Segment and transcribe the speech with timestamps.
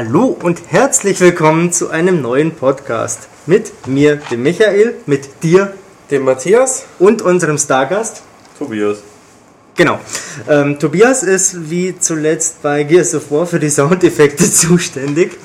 [0.00, 3.26] Hallo und herzlich willkommen zu einem neuen Podcast.
[3.46, 5.74] Mit mir, dem Michael, mit dir,
[6.12, 8.22] dem Matthias und unserem Stargast,
[8.60, 8.98] Tobias.
[9.74, 9.98] Genau.
[10.48, 15.36] Ähm, Tobias ist wie zuletzt bei Gears of War für die Soundeffekte zuständig.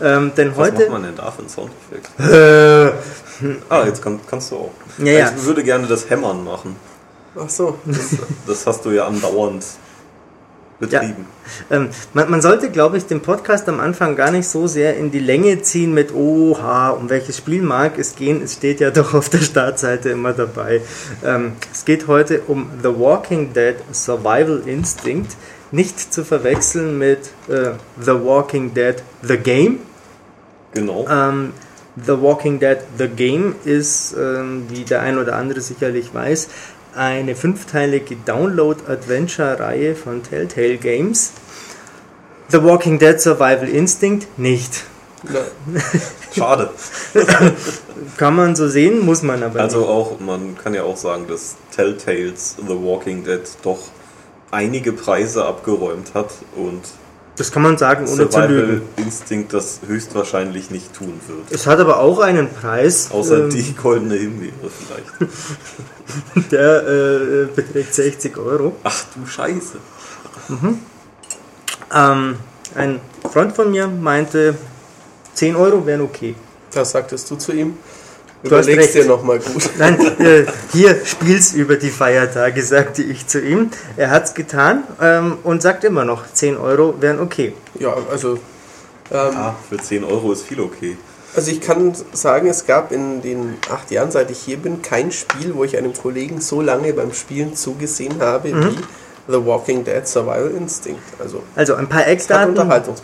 [0.00, 0.78] Ähm, denn Was heute.
[0.82, 2.08] macht man denn da für einen Soundeffekt?
[3.40, 4.70] Äh, Ah, jetzt kann, kannst du auch.
[4.98, 5.32] Ja, ja.
[5.36, 6.76] Ich würde gerne das Hämmern machen.
[7.36, 7.76] Ach so.
[7.84, 8.10] Das,
[8.46, 9.64] das hast du ja andauernd
[10.78, 11.26] betrieben.
[11.70, 15.10] ähm, man, man sollte, glaube ich, den Podcast am Anfang gar nicht so sehr in
[15.10, 18.42] die Länge ziehen mit Oha, um welches Spiel mag es gehen.
[18.42, 20.80] Es steht ja doch auf der Startseite immer dabei.
[21.24, 25.36] Ähm, es geht heute um The Walking Dead Survival Instinct.
[25.72, 29.80] Nicht zu verwechseln mit äh, The Walking Dead The Game.
[30.74, 31.06] Genau.
[31.08, 31.52] Ähm,
[31.96, 36.48] The Walking Dead The Game ist, ähm, wie der ein oder andere sicherlich weiß,
[36.96, 41.32] eine fünfteilige Download-Adventure-Reihe von Telltale Games.
[42.48, 44.84] The Walking Dead Survival Instinct nicht.
[46.34, 46.70] Schade.
[48.16, 51.56] Kann man so sehen, muss man aber Also auch, man kann ja auch sagen, dass
[51.74, 53.78] Telltales The Walking Dead doch
[54.50, 57.05] einige Preise abgeräumt hat und nicht.
[57.36, 58.88] Das kann man sagen, ohne zu Survival lügen.
[58.96, 61.50] Instinct das höchstwahrscheinlich nicht tun wird.
[61.50, 66.50] Es hat aber auch einen Preis, Außer ähm, die goldene Himbeere vielleicht.
[66.50, 68.76] der äh, beträgt 60 Euro.
[68.84, 69.78] Ach du Scheiße.
[71.94, 72.36] Ähm,
[72.74, 74.54] ein Freund von mir meinte,
[75.34, 76.34] 10 Euro wären okay.
[76.72, 77.76] das sagtest du zu ihm.
[78.48, 79.04] Du hast Überlegst recht.
[79.04, 79.70] dir nochmal gut.
[79.78, 83.70] Nein, äh, hier spiel's über die Feiertage, sagte ich zu ihm.
[83.96, 87.52] Er hat's getan ähm, und sagt immer noch, 10 Euro wären okay.
[87.78, 88.38] Ja, also, ähm,
[89.36, 90.96] Ah, für 10 Euro ist viel okay.
[91.34, 95.12] also ich kann sagen, es gab in den acht Jahren, seit ich hier bin, kein
[95.12, 98.64] Spiel, wo ich einem Kollegen so lange beim Spielen zugesehen habe Mhm.
[98.70, 98.76] wie
[99.28, 101.02] The Walking Dead Survival Instinct.
[101.18, 102.54] Also Also ein paar Eckdaten.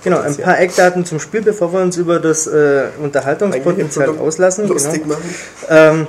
[0.05, 4.69] Genau, ein paar Eckdaten zum Spiel, bevor wir uns über das äh, Unterhaltungspotenzial auslassen.
[4.69, 5.15] lustig Genau.
[5.15, 5.35] machen.
[5.69, 6.07] Ähm,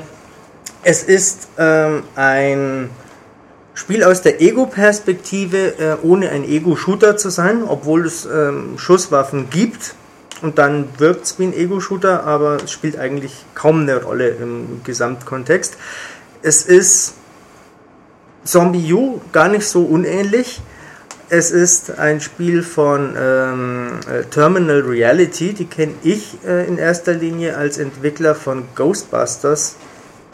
[0.83, 2.89] es ist ähm, ein
[3.73, 9.95] Spiel aus der Ego-Perspektive, äh, ohne ein Ego-Shooter zu sein, obwohl es ähm, Schusswaffen gibt.
[10.43, 14.81] Und dann wirkt es wie ein Ego-Shooter, aber es spielt eigentlich kaum eine Rolle im
[14.83, 15.77] Gesamtkontext.
[16.41, 17.13] Es ist
[18.43, 20.61] Zombie U gar nicht so unähnlich.
[21.29, 27.13] Es ist ein Spiel von ähm, äh, Terminal Reality, die kenne ich äh, in erster
[27.13, 29.75] Linie als Entwickler von Ghostbusters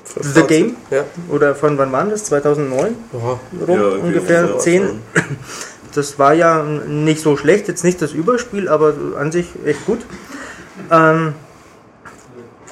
[0.03, 0.47] Für The 14.
[0.47, 0.75] Game?
[0.91, 1.05] Ja.
[1.29, 2.25] oder von wann war das?
[2.25, 3.19] 2009 Ja.
[3.19, 3.39] rum
[3.79, 4.83] irgendwie ungefähr sowas 10.
[4.87, 4.99] schon.
[5.95, 9.99] Das war ja nicht so schlecht, jetzt nicht das Überspiel, aber an sich echt gut.
[10.91, 11.33] Ähm,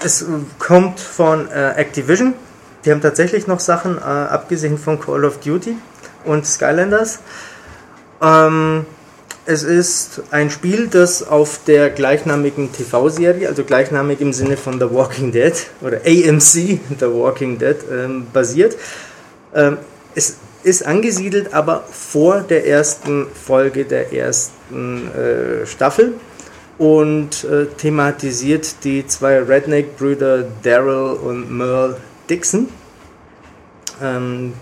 [0.04, 0.24] es
[0.59, 2.36] kommt von äh, Activision.
[2.88, 5.75] Die haben tatsächlich noch Sachen, äh, abgesehen von Call of Duty
[6.24, 7.20] und Skylanders.
[8.22, 8.86] Ähm,
[9.46, 14.90] es ist ein Spiel, das auf der gleichnamigen TV-Serie, also gleichnamig im Sinne von The
[14.90, 18.78] Walking Dead oder AMC The Walking Dead ähm, basiert.
[19.54, 19.80] Ähm,
[20.16, 26.14] es ist angesiedelt, aber vor der ersten Folge der ersten äh, Staffel
[26.78, 31.98] und äh, thematisiert die zwei Redneck-Brüder Daryl und Merle
[32.30, 32.69] Dixon.
[34.02, 34.53] Ähm,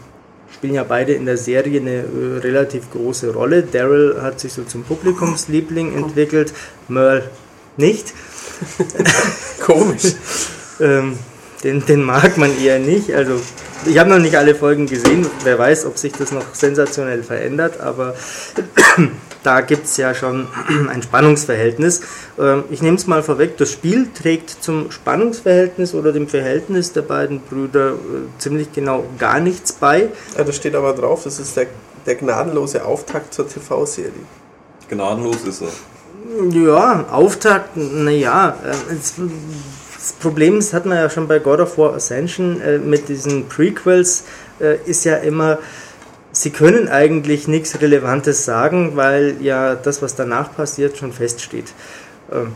[0.53, 3.63] spielen ja beide in der Serie eine äh, relativ große Rolle.
[3.63, 6.53] Daryl hat sich so zum Publikumsliebling entwickelt,
[6.87, 7.29] Merle
[7.77, 8.13] nicht.
[9.59, 10.13] Komisch.
[10.79, 11.17] Ähm,
[11.63, 13.13] den, den mag man eher nicht.
[13.13, 13.41] Also
[13.85, 15.25] ich habe noch nicht alle Folgen gesehen.
[15.43, 17.79] Wer weiß, ob sich das noch sensationell verändert.
[17.79, 18.15] Aber
[19.45, 20.47] da gibt es ja schon
[20.89, 22.01] ein Spannungsverhältnis.
[22.39, 23.57] Ähm, ich nehme es mal vorweg.
[23.57, 27.95] Das Spiel trägt zum Spannungsverhältnis oder dem Verhältnis der beiden Brüder äh,
[28.39, 30.09] ziemlich genau gar nichts bei.
[30.37, 31.67] Ja, das steht aber drauf, das ist der,
[32.05, 34.11] der gnadenlose Auftakt zur TV-Serie.
[34.89, 35.69] Gnadenlos ist er.
[36.51, 38.57] Ja, Auftakt, naja,
[40.05, 43.47] das Problem, das hat man ja schon bei God of War Ascension äh, mit diesen
[43.47, 44.23] Prequels,
[44.59, 45.59] äh, ist ja immer,
[46.35, 51.73] sie können eigentlich nichts Relevantes sagen, weil ja das, was danach passiert, schon feststeht.
[52.31, 52.51] Ähm,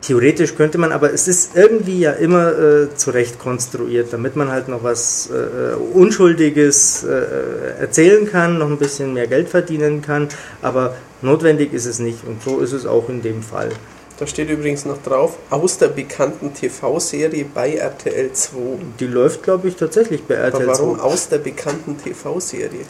[0.00, 4.68] Theoretisch könnte man, aber es ist irgendwie ja immer äh, zurecht konstruiert, damit man halt
[4.68, 10.28] noch was äh, Unschuldiges äh, erzählen kann, noch ein bisschen mehr Geld verdienen kann,
[10.62, 13.70] aber notwendig ist es nicht und so ist es auch in dem Fall.
[14.18, 18.56] Da steht übrigens noch drauf, aus der bekannten TV-Serie bei RTL 2.
[18.98, 21.02] Die läuft, glaube ich, tatsächlich bei Aber RTL warum 2.
[21.02, 22.80] aus der bekannten TV-Serie?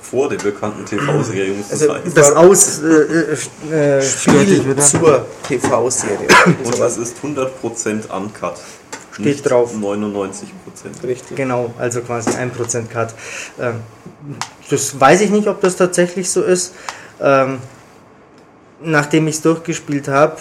[0.00, 2.02] Vor der bekannten TV-Serie muss es Also, sein.
[2.14, 2.86] Das Aus äh,
[3.72, 6.28] äh, äh, Spiel zur TV-Serie.
[6.64, 8.54] Und es ist 100% uncut.
[9.12, 9.74] Steht Nicht drauf.
[9.74, 10.46] 99%.
[11.04, 11.36] Richtig.
[11.36, 13.14] Genau, also quasi 1% Cut.
[13.60, 13.80] Ähm,
[14.70, 16.72] das weiß ich nicht, ob das tatsächlich so ist.
[17.20, 17.58] Ähm,
[18.82, 20.36] nachdem ich es durchgespielt habe,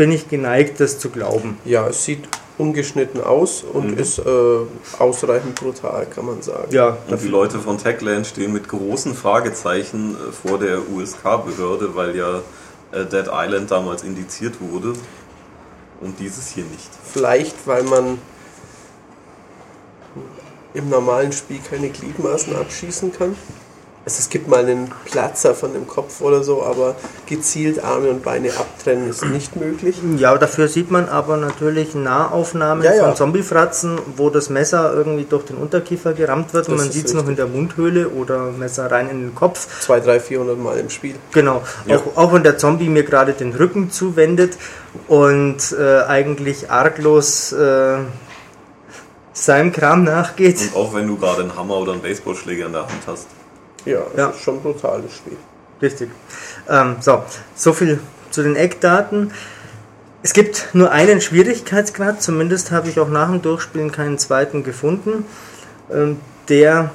[0.00, 1.58] bin ich geneigt, das zu glauben.
[1.66, 2.26] Ja, es sieht
[2.56, 3.98] ungeschnitten aus und Mhm.
[3.98, 4.22] ist äh,
[4.98, 6.68] ausreichend brutal, kann man sagen.
[6.70, 12.16] Ja, Und die Leute von Techland stehen mit großen Fragezeichen äh, vor der USK-Behörde, weil
[12.16, 12.38] ja
[12.92, 14.94] äh, Dead Island damals indiziert wurde
[16.00, 16.88] und dieses hier nicht.
[17.12, 18.16] Vielleicht, weil man
[20.72, 23.36] im normalen Spiel keine Gliedmaßen abschießen kann.
[24.06, 26.94] Also es gibt mal einen Platzer von dem Kopf oder so, aber
[27.26, 29.96] gezielt Arme und Beine abtrennen ist nicht möglich.
[30.16, 33.04] Ja, dafür sieht man aber natürlich Nahaufnahmen Ja, ja.
[33.04, 36.94] von Zombiefratzen, wo das Messer irgendwie durch den Unterkiefer gerammt wird und Das man ist
[36.94, 39.68] sieht es noch in der Mundhöhle oder Messer rein in den Kopf.
[39.80, 41.16] 200, 300, 400 Mal im Spiel.
[41.32, 41.98] Genau, Ja.
[41.98, 44.56] auch, auch wenn der Zombie mir gerade den Rücken zuwendet
[45.08, 47.98] und äh, eigentlich arglos äh,
[49.34, 50.58] seinem Kram nachgeht.
[50.74, 53.26] Und auch wenn du gerade einen Hammer oder einen Baseballschläger in der Hand hast.
[53.84, 54.28] Ja, das Ja.
[54.30, 55.36] ist schon ein brutales Spiel.
[55.82, 56.10] Richtig.
[56.68, 57.22] Ähm, so,
[57.54, 58.00] so viel
[58.30, 59.32] zu den Eckdaten.
[60.22, 65.24] Es gibt nur einen Schwierigkeitsgrad, zumindest habe ich auch nach dem Durchspielen keinen zweiten gefunden.
[65.90, 66.18] Ähm,
[66.48, 66.90] der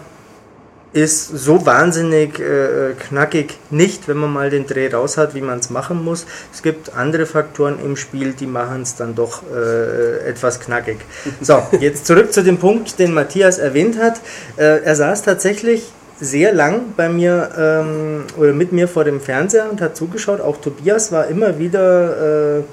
[0.94, 5.60] ist so wahnsinnig äh, knackig nicht, wenn man mal den Dreh raus hat, wie man
[5.60, 6.26] es machen muss.
[6.54, 11.00] Es gibt andere Faktoren im Spiel, die machen es dann doch äh, etwas knackig.
[11.42, 14.22] So, jetzt zurück zu dem Punkt, den Matthias erwähnt hat.
[14.56, 15.84] Äh, er saß tatsächlich
[16.20, 20.40] sehr lang bei mir ähm, oder mit mir vor dem Fernseher und hat zugeschaut.
[20.42, 22.64] Auch Tobias war immer wieder äh,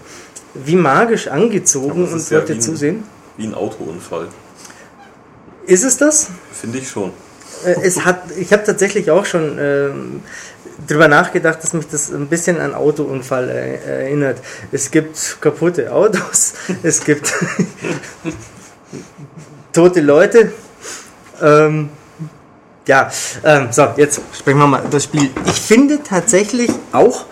[0.54, 3.04] wie magisch angezogen und ja wollte ein- zusehen.
[3.36, 4.28] Wie ein Autounfall.
[5.66, 6.28] Ist es das?
[6.52, 7.10] Finde ich schon.
[7.64, 10.20] Äh, es hat, ich habe tatsächlich auch schon ähm,
[10.86, 14.38] drüber nachgedacht, dass mich das ein bisschen an Autounfall äh, erinnert.
[14.70, 17.32] Es gibt kaputte Autos, es gibt
[19.72, 20.52] tote Leute.
[21.40, 21.88] Ähm,
[22.86, 23.10] ja,
[23.44, 25.30] ähm, so, jetzt sprechen wir mal das Spiel.
[25.46, 27.26] Ich finde tatsächlich auch,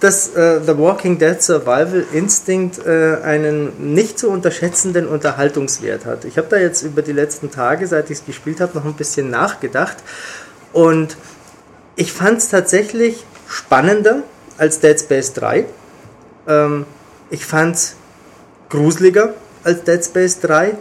[0.00, 6.24] dass äh, The Walking Dead Survival Instinct äh, einen nicht zu unterschätzenden Unterhaltungswert hat.
[6.24, 8.94] Ich habe da jetzt über die letzten Tage, seit ich es gespielt habe, noch ein
[8.94, 9.96] bisschen nachgedacht
[10.72, 11.16] und
[11.94, 14.22] ich fand es tatsächlich spannender
[14.58, 15.66] als Dead Space 3.
[16.48, 16.86] Ähm,
[17.30, 17.96] ich fand es
[18.70, 20.74] gruseliger als Dead Space 3.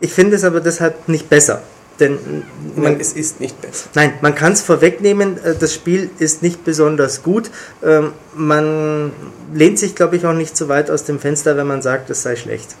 [0.00, 1.62] Ich finde es aber deshalb nicht besser.
[2.00, 2.42] Denn
[2.74, 3.88] man, Nein, es ist nicht besser.
[3.94, 7.50] Nein, man kann es vorwegnehmen, äh, das Spiel ist nicht besonders gut.
[7.84, 9.12] Ähm, Man
[9.52, 12.22] lehnt sich, glaube ich, auch nicht so weit aus dem Fenster, wenn man sagt, es
[12.22, 12.74] sei schlecht.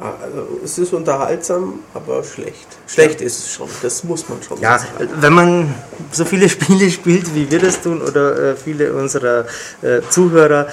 [0.00, 2.66] Ja, also es ist unterhaltsam, aber schlecht.
[2.86, 5.08] Schlecht ist es schon, das muss man schon Ja, sagen.
[5.20, 5.74] wenn man
[6.12, 9.46] so viele Spiele spielt, wie wir das tun, oder äh, viele unserer
[9.82, 10.68] äh, Zuhörer,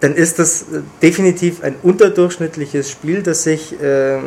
[0.00, 4.18] dann ist das äh, definitiv ein unterdurchschnittliches Spiel, das sich äh,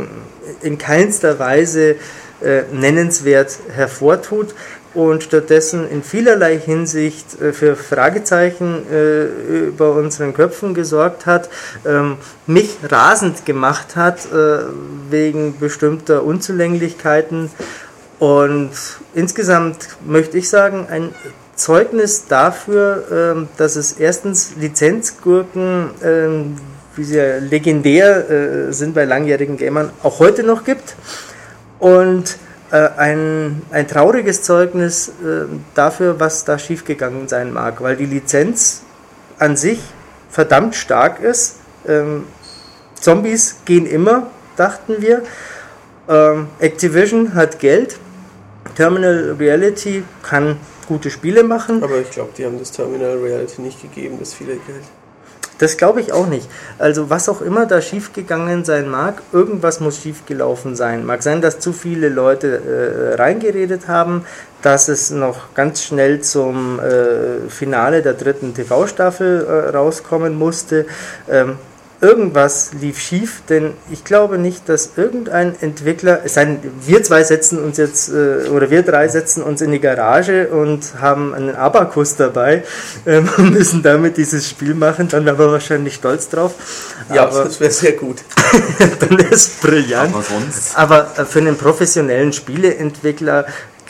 [0.62, 1.96] in keinster Weise
[2.42, 4.54] äh, nennenswert hervortut
[4.96, 11.50] und stattdessen in vielerlei Hinsicht äh, für Fragezeichen äh, über unseren Köpfen gesorgt hat,
[11.86, 12.18] ähm,
[12.48, 14.28] mich rasend gemacht hat
[15.10, 17.50] wegen bestimmter Unzulänglichkeiten
[18.20, 18.72] und
[19.14, 21.14] insgesamt möchte ich sagen, ein
[21.56, 26.58] Zeugnis dafür, ähm, dass es erstens Lizenzgurken, ähm,
[26.96, 30.96] wie sie ja legendär sind bei langjährigen Gamern, auch heute noch gibt.
[31.80, 32.38] Und
[32.72, 38.82] äh, ein, ein trauriges Zeugnis äh, dafür, was da schiefgegangen sein mag, weil die Lizenz
[39.38, 39.80] an sich
[40.30, 41.58] verdammt stark ist.
[41.88, 42.26] Ähm,
[43.00, 45.24] Zombies gehen immer, dachten wir.
[46.10, 47.98] Ähm, Activision hat Geld.
[48.76, 51.84] Terminal Reality kann gute Spiele machen.
[51.84, 54.84] Aber ich glaube, die haben das Terminal Reality nicht gegeben, das viele Geld.
[55.58, 56.50] Das glaube ich auch nicht.
[56.80, 61.06] Also was auch immer da schiefgegangen sein mag, irgendwas muss schiefgelaufen sein.
[61.06, 64.26] Mag sein, dass zu viele Leute äh, reingeredet haben,
[64.62, 70.86] dass es noch ganz schnell zum äh, Finale der dritten TV-Staffel äh, rauskommen musste.
[71.30, 71.58] Ähm,
[72.02, 77.24] irgendwas lief schief, denn ich glaube nicht, dass irgendein Entwickler, es sei denn, wir zwei
[77.24, 81.56] setzen uns jetzt, äh, oder wir drei setzen uns in die Garage und haben einen
[81.56, 82.64] Abakus dabei
[83.06, 86.54] ähm, und müssen damit dieses Spiel machen, dann wären wir wahrscheinlich stolz drauf.
[87.14, 88.18] Ja, aber das wäre sehr gut.
[89.00, 90.14] dann ist es brillant.
[90.14, 90.78] Aber sonst.
[90.78, 93.46] Aber äh, für einen professionellen Spieleentwickler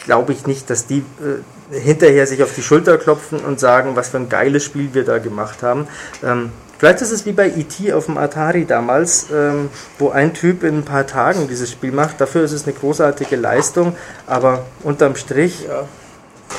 [0.06, 4.10] glaube ich nicht, dass die äh, hinterher sich auf die Schulter klopfen und sagen, was
[4.10, 5.88] für ein geiles Spiel wir da gemacht haben.
[6.24, 7.94] Ähm, vielleicht ist es wie bei E.T.
[7.94, 12.20] auf dem Atari damals, ähm, wo ein Typ in ein paar Tagen dieses Spiel macht.
[12.22, 13.96] Dafür ist es eine großartige Leistung,
[14.28, 15.88] aber unterm Strich, Ja.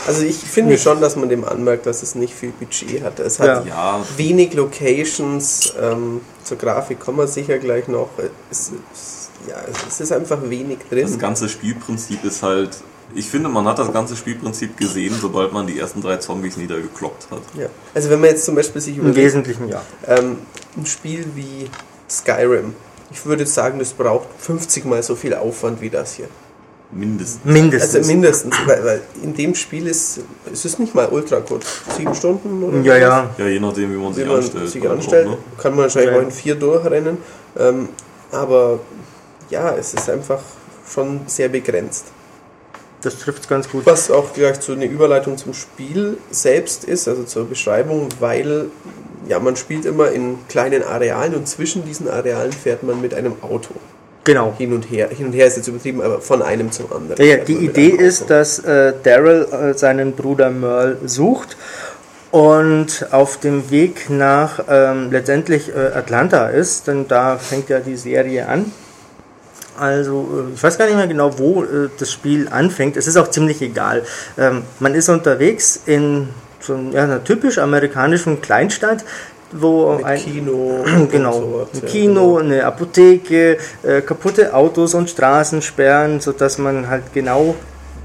[0.09, 0.83] Also ich finde Nicht.
[0.83, 3.19] schon, dass man dem anmerkt, dass es nicht viel Budget hat.
[3.21, 3.99] Es hat Ja.
[3.99, 5.73] Ja, wenig Locations.
[5.81, 8.11] Ähm, zur Grafik kommen wir sicher gleich noch.
[8.51, 9.55] Es, es, ja,
[9.89, 11.19] es ist einfach wenig das drin.
[11.19, 12.71] ganze Spielprinzip ist halt
[13.15, 17.31] Ich finde, man hat das ganze Spielprinzip gesehen, sobald man die ersten drei Zombies niedergekloppt
[17.31, 17.43] hat.
[17.59, 17.67] Ja.
[17.95, 19.83] Also wenn man jetzt zum Beispiel sich Im überlegt, Wesentlichen ja.
[20.07, 20.39] ähm,
[20.77, 21.71] ein Spiel wie
[22.11, 22.75] Skyrim,
[23.11, 26.29] ich würde sagen, das braucht 50 mal so viel Aufwand wie das hier.
[26.93, 27.45] Mindestens.
[27.45, 27.95] Mindestens.
[27.97, 30.21] Also mindestens, weil, weil in dem Spiel ist
[30.53, 31.67] es ist nicht mal ultra kurz.
[31.97, 33.31] Sieben Stunden oder ja, ja.
[33.39, 34.69] Ja, je nachdem, wie man Wie sich man anstellt.
[34.69, 35.39] sich dann auch, anstellt, ne?
[35.59, 36.19] kann man wahrscheinlich Ja.
[36.19, 37.19] auch in vier durchrennen.
[37.59, 37.89] Ähm,
[38.31, 38.79] aber
[39.51, 40.41] ja, es ist einfach
[40.89, 42.07] schon sehr begrenzt.
[43.07, 43.87] Das trifft ganz gut.
[43.87, 48.65] Was auch gleich zu einer Überleitung zum Spiel selbst ist, also zur Beschreibung, weil
[49.29, 53.35] ja, man spielt immer in kleinen Arealen und zwischen diesen Arealen fährt man mit einem
[53.43, 53.75] Auto
[54.25, 54.55] Genau.
[54.59, 55.09] hin und her.
[55.09, 57.25] Hin und her ist jetzt übertrieben, aber von einem zum anderen.
[57.25, 61.57] Ja, die Idee ist, dass äh, Daryl äh, seinen Bruder Merle sucht
[62.33, 67.97] und auf dem Weg nach ähm, letztendlich äh, Atlanta ist, denn da fängt ja die
[67.97, 68.73] Serie an.
[69.79, 72.97] Also, äh, ich weiß gar nicht mehr genau, wo äh, das Spiel anfängt.
[72.97, 74.03] Es ist auch ziemlich egal.
[74.39, 76.29] Ähm, man ist unterwegs in
[76.61, 79.05] so einer typisch amerikanischen Kleinstadt,
[79.53, 80.85] wo mit ein, Kino.
[81.11, 81.33] genau.
[81.33, 82.39] sowas, Ein Kino, genau.
[82.39, 87.55] eine Apotheke, äh, kaputte Autos und Straßensperren, sodass man halt genau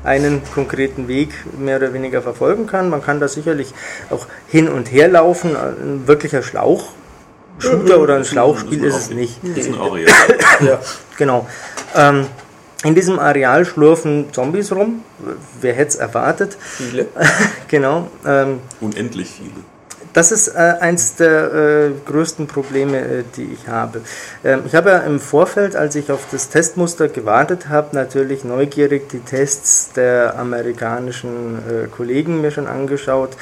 [0.03, 2.89] einen konkreten Weg mehr oder weniger verfolgen kann.
[2.89, 3.73] Man kann da sicherlich
[4.09, 5.55] auch hin und her laufen.
[5.55, 6.41] Ein wirklicher
[7.61, 9.39] Schlauchshooter oder ein Schlauchspiel ist es nicht.
[9.43, 10.11] Das ist ein Areal.
[10.65, 10.79] Ja,
[11.17, 11.47] Genau.
[11.95, 12.25] Ähm,
[12.83, 15.03] in diesem Areal schlurfen Zombies rum.
[15.61, 16.57] Wer hätte es erwartet?
[16.59, 17.07] viele.
[17.67, 18.07] genau.
[18.25, 19.51] Ähm, Unendlich viele.
[20.13, 24.01] das ist äh, eins der äh, größten Probleme, äh, die ich habe.
[24.43, 29.09] Ähm, ich habe ja im Vorfeld, als ich auf das Testmuster gewartet habe, natürlich neugierig
[29.09, 33.37] die Tests der amerikanischen äh, Kollegen mir schon angeschaut.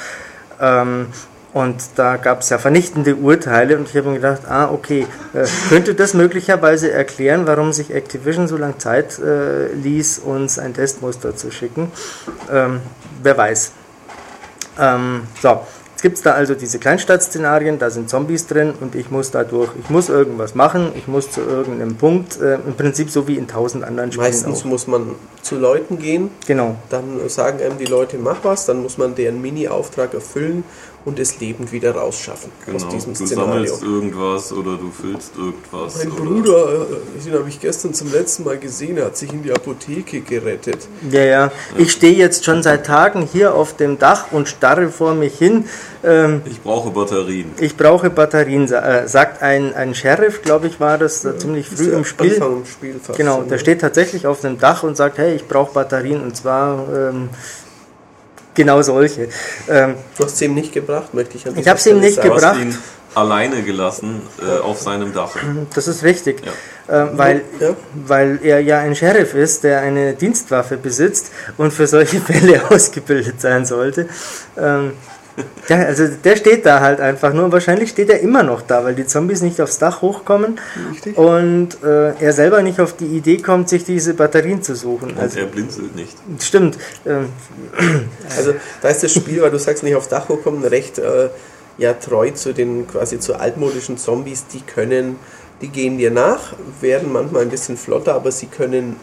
[0.60, 1.06] Ähm,
[1.52, 5.46] und da gab es ja vernichtende Urteile und ich habe mir gedacht, ah, okay, äh,
[5.68, 11.34] könnte das möglicherweise erklären, warum sich Activision so lange Zeit äh, ließ, uns ein Testmuster
[11.34, 11.90] zu schicken.
[12.52, 12.80] Ähm,
[13.22, 13.72] wer weiß.
[14.78, 19.10] Ähm, so, jetzt gibt es da also diese Kleinstadtszenarien, da sind Zombies drin und ich
[19.10, 19.70] muss da durch.
[19.82, 23.48] Ich muss irgendwas machen, ich muss zu irgendeinem Punkt, äh, im Prinzip so wie in
[23.48, 24.66] tausend anderen Spielen Meistens auch.
[24.66, 28.98] muss man zu Leuten gehen, Genau, dann sagen einem die Leute, mach was, dann muss
[28.98, 30.62] man deren Mini-Auftrag erfüllen
[31.04, 32.92] und es lebend wieder rausschaffen aus Genau.
[32.92, 33.52] diesem Du Szenario.
[33.52, 35.96] sammelst irgendwas oder du füllst irgendwas.
[36.04, 39.32] Mein oder Bruder, äh, den habe ich gestern zum letzten Mal gesehen, er hat sich
[39.32, 40.86] in die Apotheke gerettet.
[41.10, 41.52] ja, ja.
[41.78, 45.64] Ich stehe jetzt schon seit Tagen hier auf dem Dach und starre vor mich hin.
[46.04, 47.50] Ähm, Ich brauche Batterien.
[47.60, 51.84] ich brauche Batterien, äh, sagt ein, ein Sheriff, glaube ich, war das da ziemlich früh
[51.84, 52.34] Ist im Spiel.
[52.34, 55.46] Anfang im Spiel fast Genau, der steht tatsächlich auf dem Dach und sagt, hey, ich
[55.48, 57.28] brauche Batterien und zwar ähm,
[58.62, 59.28] genau solche.
[59.68, 62.16] Ähm, Du hast sie ihm nicht gebracht, möchte ich an Ich dieser hab's ihm nicht
[62.16, 62.28] sagen.
[62.28, 62.60] Du hast gebracht.
[62.60, 62.78] ihn
[63.14, 65.34] alleine gelassen äh, auf seinem Dach.
[65.74, 66.42] das ist richtig,
[66.86, 67.74] äh, weil, Ja.
[68.06, 73.40] weil er ja ein Sheriff ist, der eine Dienstwaffe besitzt und für solche Fälle ausgebildet
[73.40, 74.08] sein sollte.
[74.56, 74.92] Ähm,
[75.68, 77.50] ja, also der steht da halt einfach nur.
[77.52, 80.58] Wahrscheinlich steht er immer noch da, weil die Zombies nicht aufs Dach hochkommen
[80.92, 81.16] Richtig.
[81.16, 85.10] und äh, er selber nicht auf die Idee kommt, sich diese Batterien zu suchen.
[85.10, 86.16] Und Also, er blinzelt nicht.
[86.40, 86.78] stimmt.
[87.06, 87.28] Ähm,
[88.36, 91.28] Also da ist das Spiel, weil du sagst nicht aufs Dach hochkommen, recht äh,
[91.78, 95.16] ja, treu zu den quasi zu altmodischen Zombies, die können,
[95.62, 98.96] die gehen dir nach, werden manchmal ein bisschen flotter, aber sie können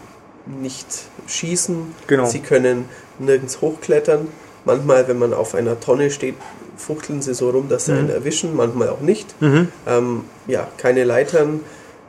[0.60, 0.86] nicht
[1.26, 2.24] schießen, Genau.
[2.26, 2.86] sie können
[3.18, 4.28] nirgends hochklettern.
[4.64, 6.34] Manchmal, wenn man auf einer Tonne steht,
[6.76, 9.34] fuchteln sie so rum, dass sie einen erwischen, manchmal auch nicht.
[9.40, 11.60] Ähm, ja, keine Leitern,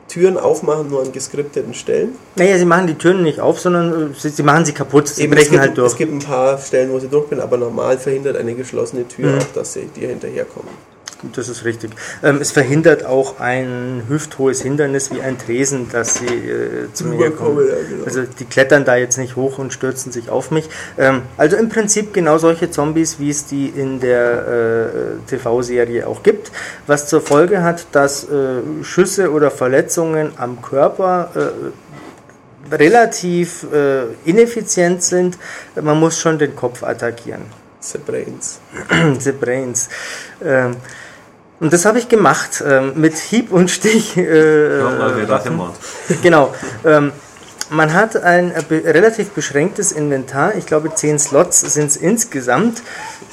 [0.07, 2.15] Türen aufmachen, nur an geskripteten Stellen.
[2.35, 5.07] Naja, sie machen die Türen nicht auf, sondern äh, sie, sie machen sie kaputt.
[5.07, 5.91] Sie Eben, brechen gibt, halt durch.
[5.91, 9.33] es gibt ein paar Stellen, wo sie durch bin, aber normal verhindert eine geschlossene Tür
[9.33, 9.37] Mhm.
[9.39, 10.69] auch, dass sie dir hinterherkommen.
[11.35, 11.91] Das ist richtig.
[12.23, 17.31] Ähm, es verhindert auch ein hüfthohes Hindernis wie ein Tresen, dass sie äh, zu mir
[17.31, 17.67] kommen.
[17.67, 18.05] ja, genau.
[18.05, 20.69] Also die klettern da jetzt nicht hoch und stürzen sich auf mich.
[20.97, 26.23] Ähm, also im Prinzip genau solche Zombies, wie es die in der äh, TV-Serie auch
[26.23, 26.51] gibt,
[26.87, 35.03] was zur Folge hat, dass äh, Schüsse oder Verletzungen am Körper äh, relativ äh, ineffizient
[35.03, 35.37] sind.
[35.75, 37.41] Man muss schon den Kopf attackieren.
[37.81, 38.59] The Brains.
[39.19, 39.89] The Brains.
[40.43, 40.75] Ähm,
[41.59, 44.15] und das habe ich gemacht ähm, mit Hieb und Stich.
[44.17, 45.75] Äh, hämmert.
[46.23, 46.53] Genau.
[46.85, 47.11] Ähm,
[47.71, 50.55] man hat ein äh, be relativ beschränktes Inventar.
[50.55, 52.81] Ich glaube, zehn Slots sind es insgesamt.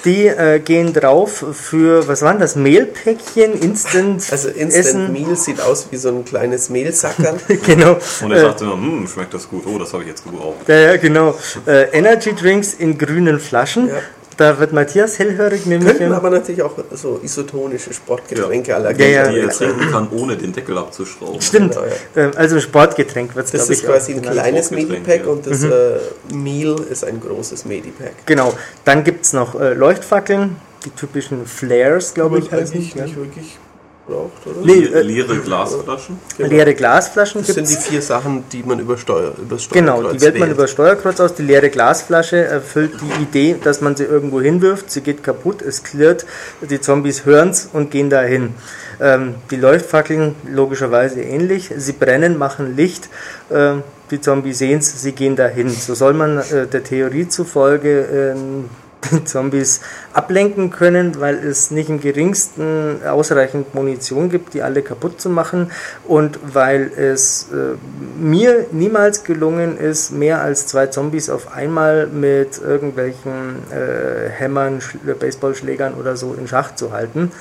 [0.04, 2.54] Die äh, gehen drauf für, was waren das?
[2.54, 5.12] Mehlpäckchen, Instant, Also Instant Essen.
[5.12, 7.38] Meal sieht aus wie so ein kleines Mehlsackerl.
[7.66, 7.96] genau.
[8.22, 9.64] Und er Äh, sagte immer, hm, schmeckt das gut.
[9.66, 10.68] Oh, das habe ich jetzt gebraucht.
[10.68, 11.34] Ja, ja, genau.
[11.66, 13.88] Äh, Energy Drinks in grünen Flaschen.
[13.88, 13.94] Ja.
[14.36, 15.96] Da wird Matthias hellhörig, nämlich.
[15.96, 18.76] Könnten aber natürlich auch so isotonische Sportgetränke Ja.
[18.76, 19.10] allergien.
[19.10, 19.30] Ja, ja.
[19.32, 21.40] Die er trinken kann, ohne den Deckel abzuschrauben.
[21.40, 21.72] Stimmt.
[21.74, 23.86] Genau, Ähm, Also Sportgetränk wird es, Das ist ich.
[23.86, 25.30] quasi ein kleines Medipack ja.
[25.32, 25.98] und das äh,
[26.34, 28.12] Meal ist ein großes Medipack.
[28.26, 28.52] Genau.
[28.84, 32.92] Dann gibt es noch äh, Leuchtfackeln, die typischen Flares, glaube ich, heißen.
[32.94, 33.04] Ja.
[33.04, 33.58] nicht wirklich
[34.06, 34.64] braucht, oder?
[34.64, 36.18] Nee, Le äh, leere Glasflaschen.
[36.38, 40.12] Leere Glasflaschen Das gibt sind die vier Sachen, die man über Steuer, über Genau, Steuerkreuz
[40.12, 41.34] die wählt man über Steuerkreuz aus.
[41.34, 44.90] Die leere Glasflasche erfüllt die Idee, dass man sie irgendwo hinwirft.
[44.90, 46.26] Sie geht kaputt, es klirrt,
[46.62, 48.54] die Zombies hören es und gehen dahin.
[49.00, 51.70] Ähm, die Leuchtfackeln logischerweise ähnlich.
[51.76, 53.08] Sie brennen, machen Licht.
[53.50, 55.68] Ähm, die Zombies sehen es, sie gehen dahin.
[55.68, 58.70] So soll man äh, der Theorie zufolge ähm,
[59.24, 59.80] Zombies
[60.12, 65.70] ablenken können, weil es nicht im geringsten ausreichend Munition gibt, die alle kaputt zu machen
[66.04, 67.76] und weil es äh,
[68.20, 75.14] mir niemals gelungen ist, mehr als zwei Zombies auf einmal mit irgendwelchen äh, Hämmern, Schl-
[75.14, 77.32] Baseballschlägern oder so in Schach zu halten.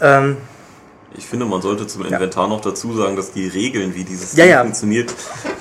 [0.00, 0.36] Ähm,
[1.16, 4.44] Ich finde, man sollte zum Inventar noch dazu sagen, dass die Regeln, wie dieses Ja,
[4.44, 4.62] Ding ja.
[4.62, 5.12] funktioniert,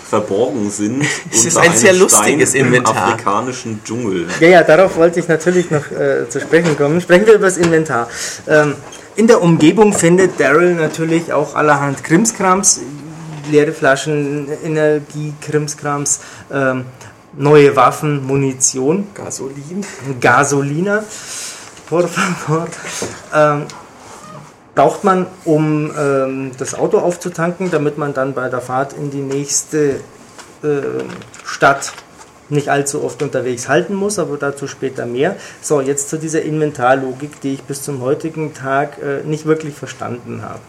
[0.08, 1.04] verborgen sind.
[1.32, 2.96] Es ist ein sehr lustiges Stein Inventar.
[2.96, 4.28] Im afrikanischen Dschungel.
[4.40, 7.02] Ja, ja, darauf wollte ich natürlich noch äh, zu sprechen kommen.
[7.02, 8.08] Sprechen wir über das Inventar.
[8.48, 8.76] Ähm,
[9.16, 12.82] in der Umgebung findet Daryl natürlich auch allerhand Krimskrams,
[13.52, 16.20] leere Flaschen, Energie, Krimskrams,
[16.54, 16.86] ähm,
[17.34, 19.84] neue Waffen, Munition, Gasolin.
[20.22, 21.04] Gasolina,
[21.90, 22.68] por favor.
[23.34, 23.66] Ähm,
[24.80, 29.18] braucht man, um ähm, das Auto aufzutanken, damit man dann bei der Fahrt in die
[29.18, 29.96] nächste
[30.64, 31.04] äh,
[31.44, 31.92] Stadt
[32.48, 35.36] nicht allzu oft unterwegs halten muss, aber dazu später mehr.
[35.62, 40.44] So, jetzt zu dieser Inventarlogik, die ich bis zum heutigen Tag äh, nicht wirklich verstanden
[40.44, 40.62] habe.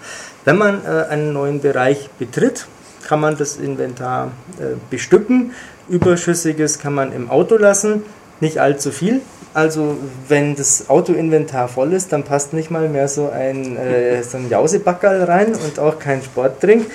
[0.44, 2.66] Wenn man äh, einen neuen Bereich betritt,
[3.06, 5.52] kann man das Inventar äh, bestücken.
[5.88, 8.02] Überschüssiges kann man im Auto lassen,
[8.40, 9.20] nicht allzu viel.
[9.52, 9.96] Also
[10.28, 14.48] wenn das Autoinventar voll ist, dann passt nicht mal mehr so ein, äh, so ein
[14.48, 16.86] Jausebackerl rein und auch kein Sportdrink.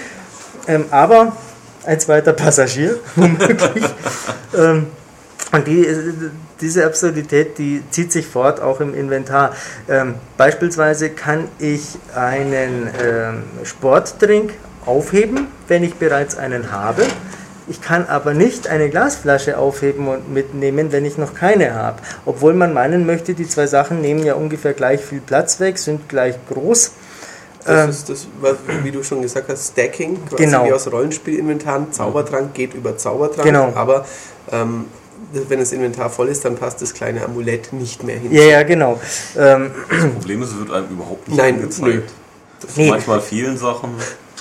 [0.68, 1.36] Ähm, aber
[1.86, 3.86] ein zweiter Passagier, womöglich.
[4.58, 4.88] ähm,
[5.52, 5.88] und die,
[6.60, 9.54] diese Absurdität, die zieht sich fort auch im Inventar.
[9.88, 14.54] Ähm, beispielsweise kann ich einen ähm, Sportdrink
[14.86, 17.04] aufheben, wenn ich bereits einen habe.
[17.68, 21.98] Ich kann aber nicht eine Glasflasche aufheben und mitnehmen, wenn ich noch keine habe.
[22.26, 26.08] Obwohl man meinen möchte, die zwei Sachen nehmen ja ungefähr gleich viel Platz weg, sind
[26.08, 26.92] gleich groß.
[27.66, 30.66] Das Ähm, ist das, was- wie du schon gesagt hast, Stacking, quasi Genau.
[30.66, 31.92] wie aus Rollenspielinventaren.
[31.92, 33.72] Zaubertrank geht über Zaubertrank, Genau.
[33.74, 34.06] aber
[34.52, 34.86] ähm,
[35.34, 38.32] wenn das Inventar voll ist, dann passt das kleine Amulett nicht mehr hin.
[38.32, 39.00] Ja, ja, genau.
[39.36, 41.82] Ähm, Das Problem ist, es wird einem überhaupt nicht Nein, angezeigt.
[41.88, 42.02] nö.
[42.62, 42.90] Das Nee.
[42.92, 43.90] Manchmal vielen Sachen.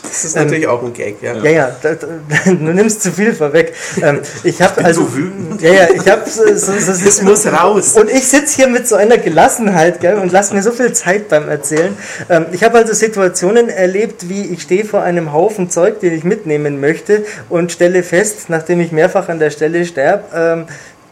[0.09, 1.35] Das ist natürlich auch ein Gag, ja.
[1.35, 2.07] Ja, ja, da, da,
[2.45, 3.75] du nimmst zu viel vorweg.
[4.03, 5.61] Ähm, ich habe also, so wütend.
[5.63, 7.97] ja, ja, ich habe so, so, so, Das muss raus.
[7.97, 11.29] Und ich sitze hier mit so einer Gelassenheit gell, und lass mir so viel Zeit
[11.29, 11.97] beim Erzählen.
[12.29, 16.25] Ähm, ich habe also Situationen erlebt, wie ich stehe vor einem Haufen Zeug, den ich
[16.25, 20.67] mitnehmen möchte und stelle fest, nachdem ich mehrfach an der Stelle sterbe, ähm,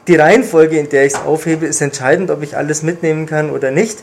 [0.08, 3.70] die Reihenfolge, in der ich es aufhebe, ist entscheidend, ob ich alles mitnehmen kann oder
[3.70, 3.98] nicht.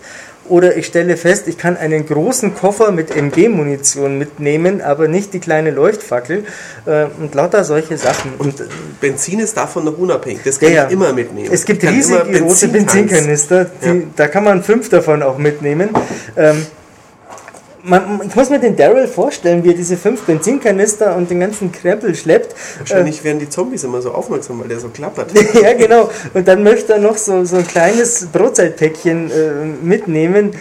[0.50, 5.40] Oder ich stelle fest, ich kann einen großen Koffer mit MG-Munition mitnehmen, aber nicht die
[5.40, 6.44] kleine Leuchtfackel
[6.86, 8.34] äh, und lauter solche Sachen.
[8.40, 8.56] Und,
[9.00, 10.40] Benzin ist davon noch unabhängig.
[10.44, 11.50] Das kann Ja, ich immer mitnehmen.
[11.52, 12.68] es gibt riesige rote.
[12.68, 13.96] Benzinkanister, die, Ja.
[14.16, 15.90] da kann man fünf davon auch mitnehmen.
[16.36, 16.66] Ähm,
[17.84, 21.72] man, ich muss mir den Daryl vorstellen, wie er diese fünf Benzinkanister und den ganzen
[21.72, 22.56] Krempel schleppt.
[22.78, 25.32] Wahrscheinlich werden die Zombies immer so aufmerksam, weil der so klappert.
[25.62, 26.10] ja, genau.
[26.34, 30.56] Und dann möchte er noch so, so ein kleines Brotzeitpäckchen äh, mitnehmen.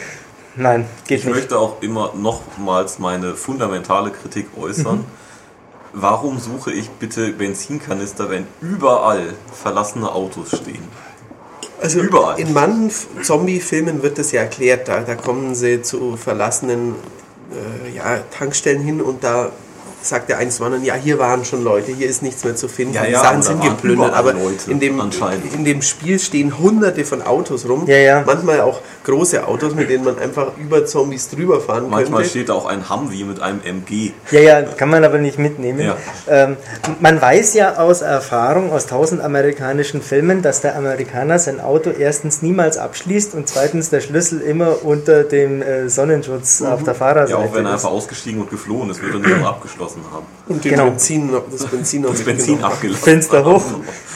[0.57, 1.35] Nein, geht Ich nicht.
[1.35, 5.05] möchte auch immer nochmals meine fundamentale Kritik äußern.
[5.93, 10.83] Warum suche ich bitte Benzinkanister, wenn überall verlassene Autos stehen?
[11.81, 12.39] Also Überall.
[12.41, 12.91] in manchen
[13.23, 14.89] Zombie-Filmen wird das ja erklärt.
[14.89, 16.95] Da, da kommen sie zu verlassenen
[17.53, 19.51] äh, ja, Tankstellen hin und da
[20.01, 22.95] sagt der eins Mann, ja, hier waren schon Leute, hier ist nichts mehr zu finden,
[22.95, 24.15] Ja, die ja, Sachen sind geplündert.
[24.15, 25.53] Aber Leute, in, dem, anscheinend.
[25.55, 27.85] in dem Spiel stehen hunderte von Autos rum.
[27.87, 28.23] Ja, ja.
[28.25, 32.31] Manchmal auch große Autos, mit denen man einfach über Zombies drüber fahren Manchmal könnte.
[32.31, 34.13] steht da auch ein Humvee mit einem MG.
[34.31, 35.81] Ja, ja, kann man aber nicht mitnehmen.
[35.81, 35.97] Ja.
[36.29, 36.57] Ähm,
[37.01, 42.43] man weiß ja aus Erfahrung, aus tausend amerikanischen Filmen, dass der Amerikaner sein Auto erstens
[42.43, 47.39] niemals abschließt und zweitens der Schlüssel immer unter dem äh, Sonnenschutz auf der Ja, Fahrerseite
[47.39, 47.85] auch wenn er ist.
[47.85, 50.27] einfach ausgestiegen und geflohen ist, wird er nicht abgeschlossen haben.
[50.47, 50.85] Und den Genau.
[50.91, 53.03] Benzin noch, das Benzin Das Benzin abgelassen.
[53.03, 53.65] Fenster hoch.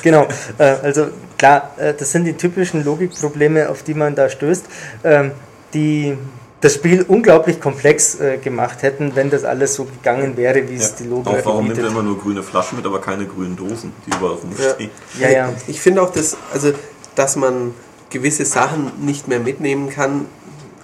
[0.03, 0.27] Genau.
[0.59, 1.07] Äh, also
[1.39, 4.65] klar, äh, das sind die typischen Logikprobleme, auf die man da stößt,
[5.05, 5.31] ähm,
[5.73, 6.19] die
[6.63, 10.95] das Spiel unglaublich komplex äh, gemacht hätten, wenn das alles so gegangen wäre, wie es
[10.95, 13.93] die Logik Auch warum nimmt er immer nur grüne Flaschen mit, aber keine grünen Dosen,
[14.07, 14.41] die überall Ja.
[14.71, 14.91] rumstehen?
[15.19, 15.53] Ja, ja.
[15.67, 16.73] Ich finde auch, dass, also,
[17.17, 17.75] dass man
[18.11, 20.27] gewisse Sachen nicht mehr mitnehmen kann.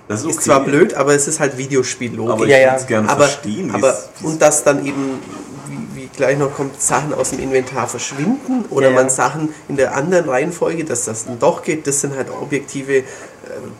[0.08, 2.32] Das Ist zwar blöd, aber es ist halt Videospiellogik.
[2.32, 2.66] aber ich Ja, ja.
[2.72, 3.70] würde es gerne aber, verstehen.
[3.74, 5.20] aber und dass dann eben
[5.68, 8.96] wie, wie gleich noch kommt Sachen aus dem Inventar verschwinden oder Ja, ja.
[9.02, 12.94] man Sachen in der anderen Reihenfolge, dass das dann doch geht, das sind halt objektive
[12.96, 13.04] äh,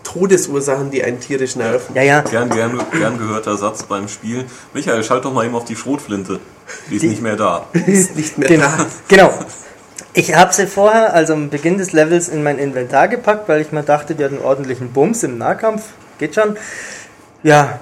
[0.05, 1.95] Todesursachen, die einen tierisch nerven.
[1.95, 2.21] Ja, ja.
[2.23, 4.47] Gern, gern, gern gehörter Satz beim Spielen.
[4.75, 6.41] Michael, schalt doch mal eben auf die Schrotflinte.
[6.91, 7.67] Die ist nicht mehr da.
[7.87, 8.67] Ist nicht mehr Genau.
[8.67, 8.87] da.
[9.09, 9.33] genau.
[10.15, 13.73] Ich habe sie vorher, also am Beginn des Levels, in mein Inventar gepackt, weil ich
[13.73, 15.83] mir dachte, die hat einen ordentlichen Bums im Nahkampf.
[16.19, 16.57] Geht schon.
[17.43, 17.79] Ja,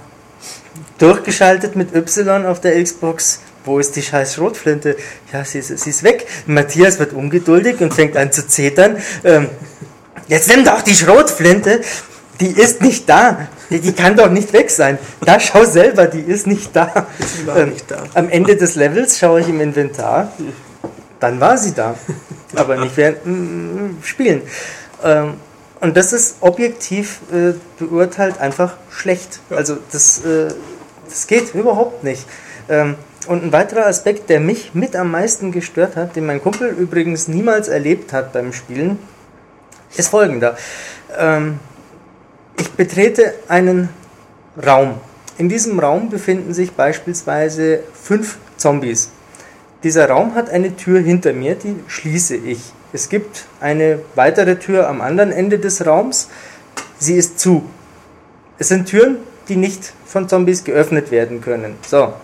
[0.99, 3.41] durchgeschaltet mit Y auf der Xbox.
[3.65, 4.97] Wo ist die scheiß Schrotflinte?
[5.33, 6.27] Ja, sie ist, sie ist weg.
[6.47, 8.99] Matthias wird ungeduldig und fängt an zu zetern.
[9.25, 9.49] Ähm,
[10.29, 11.81] jetzt nimm doch die Schrotflinte.
[12.41, 13.49] Die ist nicht da.
[13.71, 14.99] Die, die kann doch nicht weg sein.
[15.23, 17.07] Da schau selber, die ist nicht da.
[17.47, 18.05] War Ähm, nicht da.
[18.15, 20.33] Am Ende des Levels schaue ich im Inventar.
[21.19, 21.95] Dann war sie da.
[22.55, 24.43] Aber nicht während mm, Spielen.
[25.03, 25.35] Ähm,
[25.81, 29.41] und das ist objektiv äh, beurteilt einfach schlecht.
[29.51, 30.49] Also das, äh,
[31.09, 32.27] das geht überhaupt nicht.
[32.69, 36.69] Ähm, und ein weiterer Aspekt, der mich mit am meisten gestört hat, den mein Kumpel
[36.69, 38.99] übrigens niemals erlebt hat beim Spielen,
[39.97, 40.57] ist folgender.
[41.17, 41.61] Ähm,
[42.59, 43.89] ich betrete einen
[44.65, 44.95] Raum.
[45.39, 49.11] In diesem Raum befinden sich beispielsweise fünf Zombies.
[49.83, 52.61] Dieser Raum hat eine Tür hinter mir, die schließe ich.
[52.93, 56.29] Es gibt eine weitere Tür am anderen Ende des Raums.
[56.99, 57.65] Sie ist zu.
[58.59, 59.19] Es sind Türen,
[59.49, 61.77] die nicht von Zombies geöffnet werden können.
[61.87, 62.15] So,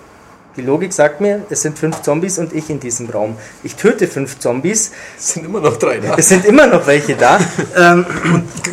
[0.56, 3.36] die Logik sagt mir, es sind fünf Zombies und ich in diesem Raum.
[3.62, 4.92] Ich töte fünf Zombies.
[5.18, 6.14] Es sind immer noch drei da.
[6.16, 7.38] Es sind immer noch welche da.
[7.76, 8.04] ähm,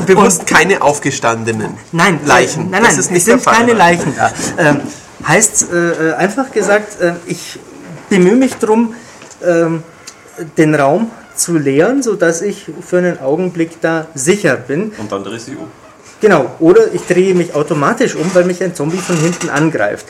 [0.05, 2.69] Bewusst keine aufgestandenen Nein, Leichen.
[2.69, 3.53] Nein, nein, Das ist nicht es sind Fall.
[3.55, 4.31] keine Leichen da.
[4.57, 4.81] Ähm,
[5.25, 7.59] heißt äh, äh, einfach gesagt, äh, ich
[8.09, 8.93] bemühe mich darum,
[9.45, 9.83] ähm,
[10.57, 14.91] den Raum zu leeren, sodass ich für einen Augenblick da sicher bin.
[14.97, 15.67] Und dann drehst du um.
[16.21, 20.07] Genau, oder ich drehe mich automatisch um, weil mich ein Zombie von hinten angreift.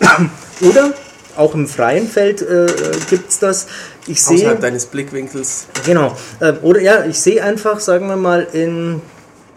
[0.60, 0.92] oder
[1.36, 2.66] auch im freien Feld äh,
[3.10, 3.66] gibt es das.
[4.06, 4.36] Ich sehe.
[4.36, 5.66] Außerhalb deines Blickwinkels.
[5.84, 6.16] Genau.
[6.40, 9.00] Ähm, oder ja, ich sehe einfach, sagen wir mal, in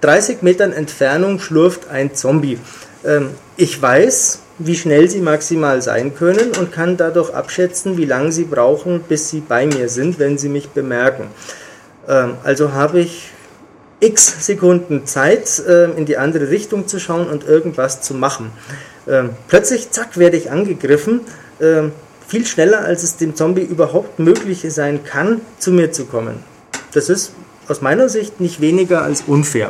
[0.02, 2.60] 30 Metern Entfernung schlurft ein Zombie.
[3.06, 8.32] Ähm, ich weiß, wie schnell sie maximal sein können und kann dadurch abschätzen, wie lange
[8.32, 11.28] sie brauchen, bis sie bei mir sind, wenn sie mich bemerken.
[12.08, 13.32] Ähm, also habe ich
[14.02, 18.52] x Sekunden Zeit, ähm, in die andere Richtung zu schauen und irgendwas zu machen.
[19.08, 21.22] Ähm, plötzlich, zack, werde ich angegriffen.
[21.62, 21.91] Ähm,
[22.28, 26.43] viel schneller, als es dem Zombie überhaupt möglich sein kann, zu mir zu kommen.
[26.93, 27.34] Das ist
[27.67, 29.69] aus meiner Sicht nicht weniger als unfair.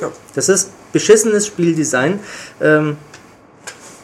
[0.00, 0.10] Ja.
[0.34, 2.20] Das ist beschissenes Spieldesign.
[2.60, 2.96] Ähm,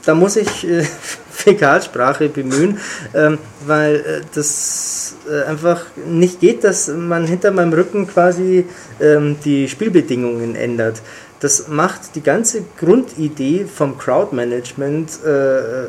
[0.04, 0.84] da muss ich äh,
[1.30, 2.78] Fäkalsprache bemühen,
[3.14, 8.66] ähm, weil äh, das äh, einfach nicht geht, dass man hinter meinem Rücken quasi
[9.00, 11.00] ähm, die Spielbedingungen ändert.
[11.40, 15.86] Das macht die ganze Grundidee vom Crowdmanagement äh,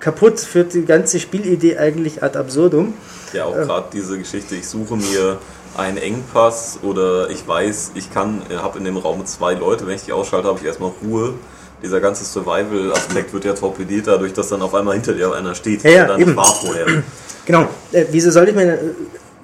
[0.00, 2.94] kaputt, führt die ganze Spielidee eigentlich ad absurdum.
[3.32, 5.38] Ja, auch gerade diese Geschichte, ich suche mir
[5.76, 10.02] einen Engpass oder ich weiß, ich kann, habe in dem Raum zwei Leute, wenn ich
[10.04, 11.34] die ausschalte, habe ich erstmal Ruhe.
[11.82, 15.84] Dieser ganze Survival-Aspekt wird ja torpediert dadurch, dass dann auf einmal hinter dir einer steht,
[15.84, 16.36] Ja, ja, der dann eben.
[16.36, 16.86] war vorher.
[17.46, 17.66] Genau.
[17.92, 18.74] Äh, wieso soll ich mir.
[18.74, 18.78] äh,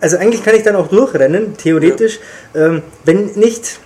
[0.00, 2.18] Also eigentlich kann ich dann auch durchrennen, theoretisch,
[2.54, 3.80] ähm, wenn nicht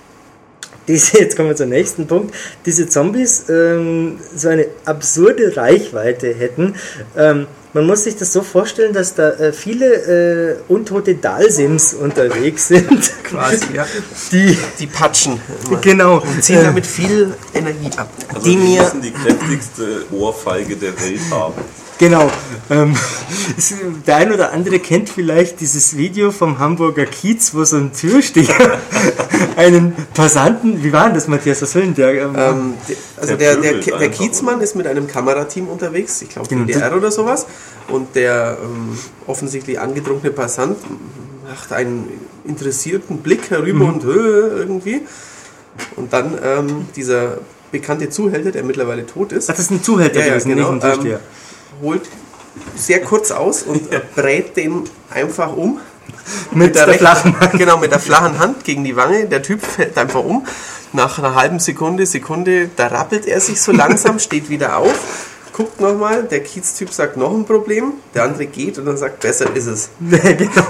[0.88, 2.34] diese, jetzt kommen wir zum nächsten Punkt,
[2.66, 6.74] diese Zombies ähm, so eine absurde Reichweite hätten.
[7.16, 12.68] Ähm, man muss sich das so vorstellen, dass da äh, viele äh, untote Dalsims unterwegs
[12.68, 12.88] sind,
[13.24, 13.86] Quasi, ja.
[14.32, 15.38] die Die patschen.
[15.68, 15.80] immer.
[15.80, 18.08] genau Und ziehen damit viel Energie ab.
[18.34, 21.54] Also Die müssen die kräftigste Ohrfeige der Welt haben.
[21.98, 22.30] Genau.
[22.70, 22.94] Ähm,
[23.56, 23.74] es-
[24.06, 28.78] der ein oder andere kennt vielleicht dieses Video vom Hamburger Kiez, wo so ein Türsteher
[29.56, 31.60] einen Passanten, wie war denn das, Matthias?
[31.62, 32.14] Was will denn der?
[32.22, 32.74] Ähm, Ähm,
[33.16, 36.66] also Der der, der, der, Kiezmann ist mit einem Kamerateam unterwegs, ich glaube Genau.
[36.66, 37.46] DDR oder sowas.
[37.88, 40.76] Und der ähm, offensichtlich angetrunkene Passant
[41.48, 42.06] macht einen
[42.44, 43.92] interessierten Blick herüber Mhm.
[43.94, 45.00] und äh, irgendwie.
[45.96, 47.38] Und dann ähm, dieser
[47.72, 50.72] bekannte Zuhälter, der mittlerweile tot ist, Ach, das ist ein Zuhälter Ja, ja, gewesen, genau,
[50.72, 51.20] nicht ein Türsteher.
[51.80, 52.02] Holt
[52.76, 55.80] sehr kurz aus und brät den einfach um.
[56.50, 57.52] Mit der rechten- flachen Hand.
[57.52, 59.26] Genau, mit der flachen Hand gegen die Wange.
[59.26, 60.46] Der Typ fällt einfach um.
[60.92, 64.98] Nach einer halben Sekunde, Sekunde, da rappelt er sich so langsam, steht wieder auf,
[65.58, 69.46] guckt nochmal, der Kiez-Typ sagt noch ein Problem, der andere geht und dann sagt, besser
[69.54, 69.88] ist es.
[70.10, 70.66] Ja, genau.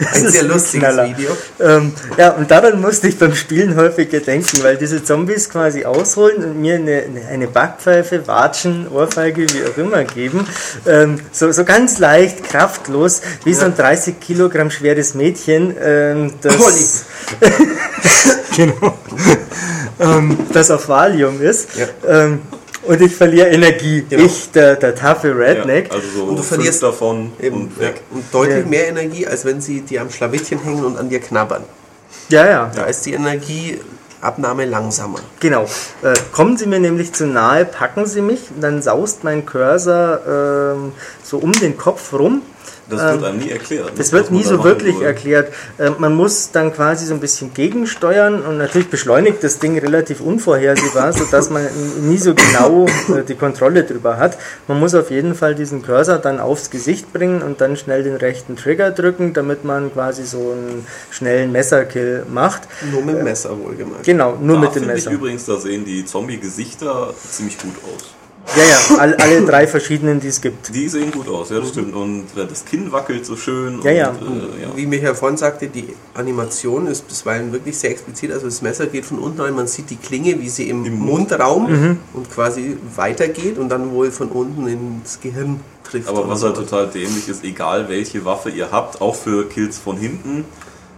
[0.00, 1.08] Das Ein ist sehr lustiges Knaller.
[1.08, 1.30] Video.
[1.60, 6.42] Ähm, ja, und daran musste ich beim Spielen häufig gedenken, weil diese Zombies quasi ausholen
[6.44, 10.46] und mir eine, eine- Backpfeife, Watschen, Ohrfeige, wie auch immer geben.
[10.86, 17.04] Ähm, so, so ganz leicht, kraftlos, wie so ein 30 Kilogramm schweres Mädchen, ähm, das,
[18.56, 18.98] genau,
[20.00, 21.68] ähm, das auf Valium ist.
[21.76, 21.86] Ja.
[22.06, 22.40] Ähm,
[22.86, 24.04] und ich verliere Energie.
[24.08, 24.24] Genau.
[24.24, 25.88] Ich, der, der taffe Redneck.
[25.88, 27.88] Ja, also so Und du verlierst davon Eben, und ja.
[27.88, 28.00] weg.
[28.10, 28.66] Und deutlich Ja.
[28.66, 31.64] mehr Energie, als wenn sie dir am Schlawittchen hängen und an dir knabbern.
[32.28, 32.70] ja, ja.
[32.74, 35.20] Da ist die Energieabnahme langsamer.
[35.40, 35.64] Genau.
[36.02, 40.92] Äh, kommen Sie mir nämlich zu nahe, packen Sie mich, dann saust mein Cursor ähm,
[41.22, 42.42] so um den Kopf rum.
[42.88, 43.92] Das Ähm, wird einem nie erklärt.
[43.96, 45.04] Das wird nie so wirklich soll.
[45.06, 45.52] erklärt.
[45.78, 50.20] Äh, man muss dann quasi so ein bisschen gegensteuern und natürlich beschleunigt das Ding relativ
[50.20, 51.66] unvorhersehbar, sodass man
[52.02, 54.38] nie so genau äh, die Kontrolle drüber hat.
[54.68, 58.16] Man muss auf jeden Fall diesen Cursor dann aufs Gesicht bringen und dann schnell den
[58.16, 62.62] rechten Trigger drücken, damit man quasi so einen schnellen Messerkill macht.
[62.92, 64.04] Nur mit dem Messer wohlgemerkt.
[64.04, 65.10] Genau, nur da mit dem Messer.
[65.10, 68.15] Ich übrigens, da sehen die Zombie-Gesichter ziemlich gut aus.
[68.54, 70.74] Ja, ja, all, alle drei verschiedenen, die es gibt.
[70.74, 71.94] Die sehen gut aus, ja, das stimmt.
[71.94, 73.82] Und äh, das Kinn wackelt so schön.
[73.82, 74.08] Ja, ja.
[74.10, 74.18] Und,
[74.58, 74.68] äh, ja.
[74.76, 78.30] Wie Michael vorhin sagte, die Animation ist bisweilen wirklich sehr explizit.
[78.32, 80.98] Also das Messer geht von unten rein, man sieht die Klinge, wie sie im, Im
[80.98, 81.98] Mundraum Mhm.
[82.14, 86.08] und quasi weitergeht und dann wohl von unten ins Gehirn trifft.
[86.08, 86.70] Aber was halt sowas.
[86.70, 90.44] total dämlich ist, egal welche Waffe ihr habt, auch für Kills von hinten,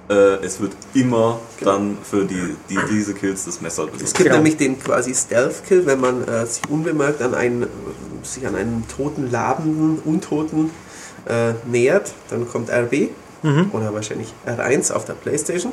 [0.08, 4.14] äh, es wird immer dann für die, die diese Kills das Messer Es benutzt.
[4.16, 4.36] gibt Genau.
[4.36, 7.66] nämlich den quasi Stealth-Kill, wenn man äh, sich unbemerkt an einen,
[8.22, 10.70] sich an einen toten, labenden, untoten
[11.26, 12.12] äh, nähert.
[12.30, 13.70] Dann kommt RB Mhm.
[13.72, 15.72] oder wahrscheinlich R1 auf der Playstation.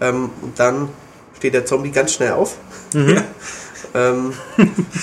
[0.00, 0.88] Ähm, und dann
[1.36, 2.56] steht der Zombie ganz schnell auf.
[2.92, 3.18] Mhm.
[3.94, 4.32] ähm,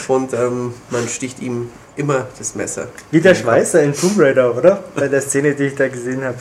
[0.10, 1.70] und ähm, man sticht ihm
[2.02, 2.88] immer das Messer.
[3.12, 4.84] Wie der Schweißer in Tomb Raider, oder?
[4.96, 6.38] Bei der Szene, die ich da gesehen habe.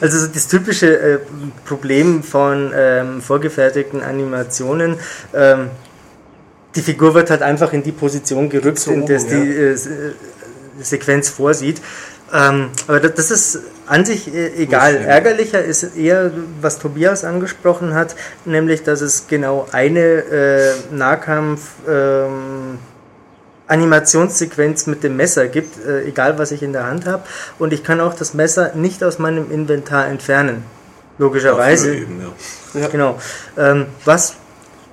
[0.00, 1.18] Also so das typische äh,
[1.64, 4.96] Problem von ähm, vorgefertigten Animationen.
[5.34, 5.70] Ähm,
[6.74, 9.76] die Figur wird halt einfach in die Position gerückt, in Gezogen, der die äh, äh,
[10.80, 11.80] Sequenz vorsieht.
[12.32, 14.96] Ähm, aber das, ist an sich äh, egal.
[14.96, 22.78] Ärgerlicher ist eher, was Tobias angesprochen hat, nämlich, dass es genau eine äh, Nahkampf ähm,
[23.66, 27.22] Animationssequenz mit dem Messer gibt, äh, egal was ich in der Hand habe.
[27.58, 30.64] Und ich kann auch das Messer nicht aus meinem Inventar entfernen.
[31.18, 31.94] Logischerweise.
[31.96, 32.80] Eben, ja.
[32.80, 32.88] Ja.
[32.88, 33.18] Genau.
[33.56, 34.34] Ähm, was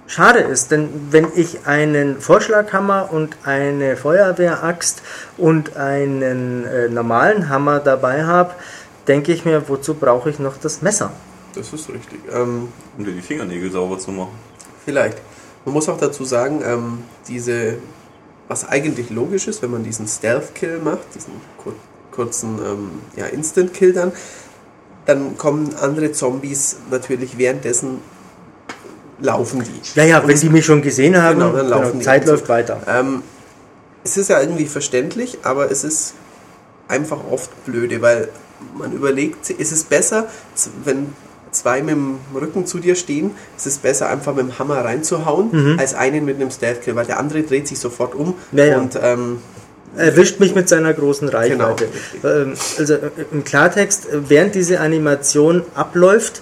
[0.08, 5.02] schade ist, denn wenn ich einen Vorschlaghammer und eine Feuerwehraxt
[5.38, 8.52] und einen äh, normalen Hammer dabei habe,
[9.08, 11.12] denke ich mir, wozu brauche ich noch das Messer?
[11.56, 12.20] Das ist richtig.
[12.32, 14.32] Ähm, Um dir die Fingernägel sauber zu machen.
[14.86, 15.18] Vielleicht.
[15.66, 17.78] Man muss auch dazu sagen, ähm, diese,
[18.52, 21.74] was eigentlich logisch ist, wenn man diesen Stealth-Kill macht, diesen kur
[22.12, 24.12] kurzen ähm, ja, Instant-Kill dann,
[25.06, 28.00] dann kommen andere Zombies natürlich währenddessen
[29.22, 29.98] laufen die.
[29.98, 32.06] Ja, ja, wenn die mich schon gesehen haben, Genau, dann laufen die.
[32.06, 32.82] Zeit läuft weiter.
[32.88, 33.24] Ähm,
[34.04, 36.16] es ist ja irgendwie verständlich, aber es ist
[36.90, 38.28] einfach oft blöde, weil
[38.78, 40.28] man überlegt, ist es besser,
[40.84, 41.14] wenn
[41.52, 45.50] zwei mit dem Rücken zu dir stehen, ist es besser, einfach mit dem Hammer reinzuhauen,
[45.52, 45.80] Mhm.
[45.80, 48.78] als einen mit einem Stealth-Kill, weil der andere dreht sich sofort um Ja, ja.
[48.80, 49.40] und ähm,
[49.98, 51.88] erwischt mich mit seiner großen Reichweite.
[52.22, 52.54] Genau.
[52.78, 53.00] Also äh,
[53.32, 56.42] im Klartext, äh, während diese Animation abläuft,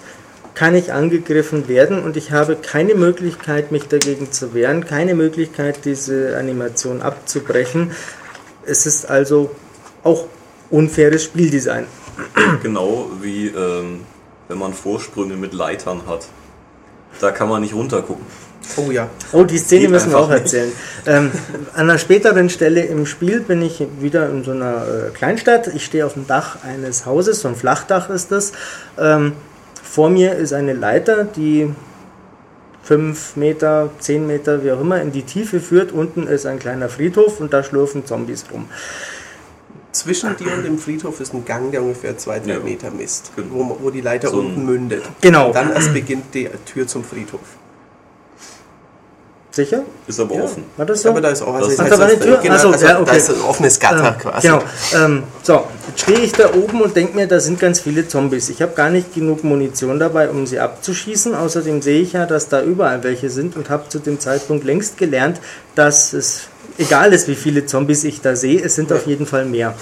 [0.54, 5.84] kann ich angegriffen werden und ich habe keine Möglichkeit, mich dagegen zu wehren, keine Möglichkeit,
[5.84, 7.92] diese Animation abzubrechen.
[8.66, 9.50] Es ist also
[10.04, 10.26] auch
[10.70, 11.86] unfaires Spieldesign.
[12.62, 14.00] Genau wie ähm,
[14.50, 16.26] wenn man Vorsprünge mit Leitern hat.
[17.20, 18.26] Da kann man nicht runtergucken.
[18.76, 20.72] oh ja, Oh, die Szene Geht müssen wir auch erzählen.
[21.06, 21.30] Ähm,
[21.72, 25.68] an einer späteren Stelle im Spiel bin ich wieder in so einer äh, Kleinstadt.
[25.68, 28.50] Ich stehe auf dem Dach eines Hauses, so ein Flachdach ist das.
[28.98, 29.34] Ähm,
[29.84, 31.72] vor mir ist eine Leiter, die
[32.82, 35.92] 5 Meter, 10 Meter, wie auch immer, in die Tiefe führt.
[35.92, 38.68] Unten ist ein kleiner Friedhof und da schlurfen Zombies rum.
[39.92, 42.58] Zwischen dir und dem Friedhof ist ein Gang, der ungefähr zwei, drei Ja.
[42.60, 43.48] Meter misst, Genau.
[43.54, 45.02] wo, wo die Leiter So unten mündet.
[45.20, 45.48] Genau.
[45.48, 47.40] Und dann erst beginnt die Tür zum Friedhof.
[49.52, 49.82] Sicher?
[50.06, 50.44] Ist aber Ja.
[50.44, 50.62] offen.
[50.76, 51.08] War das so?
[51.08, 52.36] Aber da ist auch, also Das- es Ach, heißt da war eine das- Tür?
[52.40, 53.04] Genau, also ja, okay.
[53.10, 54.46] da ist ein offenes Gatter Ähm, quasi.
[54.46, 54.62] Genau.
[54.94, 58.48] Ähm, so, jetzt stehe ich da oben und denke mir, da sind ganz viele Zombies.
[58.48, 61.34] Ich habe gar nicht genug Munition dabei, um sie abzuschießen.
[61.34, 64.98] Außerdem sehe ich ja, dass da überall welche sind und habe zu dem Zeitpunkt längst
[64.98, 65.40] gelernt,
[65.74, 66.42] dass es
[66.80, 69.74] egal ist, wie viele Zombies ich da sehe, es sind auf jeden Fall mehr.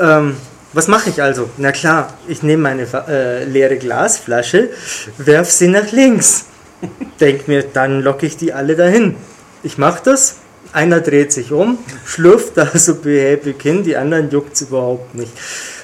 [0.00, 0.36] ähm,
[0.72, 1.50] was mache ich also?
[1.56, 4.70] Na klar, ich nehme meine äh, leere Glasflasche,
[5.18, 6.46] werf sie nach links.
[7.20, 9.16] Denk mir, dann locke ich die alle dahin.
[9.62, 10.36] Ich mache das,
[10.72, 15.32] einer dreht sich um, schlürft da so behäbig hin, die anderen juckt es überhaupt nicht.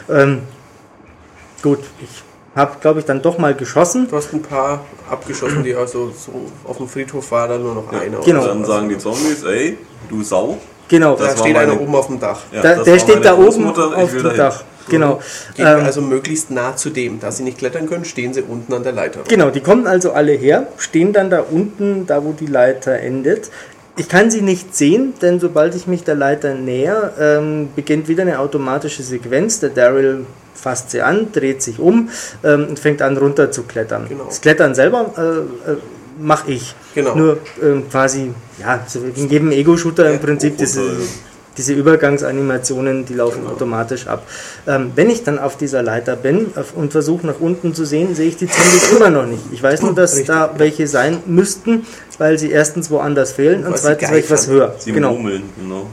[0.09, 0.41] Ähm,
[1.63, 2.23] gut, ich
[2.59, 4.07] habe, glaube ich, dann doch mal geschossen.
[4.11, 6.33] Du hast ein paar abgeschossen, die also so
[6.65, 8.19] auf dem Friedhof war dann nur noch Ja, einer.
[8.21, 8.47] genau.
[8.47, 9.79] Dann sagen die Zombies, ey,
[10.11, 10.59] du Sau.
[10.89, 12.41] Genau, Das Da steht einer meine- oben auf dem Dach.
[12.53, 14.37] Ja, da, der steht da oben auf dem.
[14.37, 14.65] Dach.
[14.91, 15.21] Genau.
[15.55, 17.21] Gehen Ähm, also möglichst nah zu dem.
[17.21, 19.21] Da sie nicht klettern können, stehen sie unten an der Leiter.
[19.29, 23.51] Genau, die kommen also alle her, stehen dann da unten, da wo die Leiter endet.
[23.99, 28.23] Ich kann sie nicht sehen, denn sobald ich mich der Leiter näher, ähm, beginnt wieder
[28.23, 29.59] eine automatische Sequenz.
[29.59, 32.09] Der Daryl fasst sie an, dreht sich um
[32.45, 34.07] ähm, und fängt an runter zu klettern.
[34.09, 34.25] Genau.
[34.27, 35.77] Das Klettern selber äh, äh,
[36.21, 36.77] mache ich.
[36.95, 37.17] Genau.
[37.17, 40.83] Nur ähm, quasi, ja, so in jedem Ego-Shooter im Prinzip diese.
[41.59, 44.23] Diese Übergangsanimationen, die laufen automatisch ab.
[44.67, 48.29] Ähm, wenn ich dann auf dieser Leiter bin und versuche nach unten zu sehen, sehe
[48.29, 49.43] ich die Zombies immer noch nicht.
[49.53, 51.85] Ich weiß nur, dass Richtig, da welche sein müssten,
[52.19, 54.75] weil sie erstens woanders fehlen und sie zweitens, weil ich was höre.
[54.79, 55.13] Sie Genau.
[55.13, 55.87] murmeln, genau.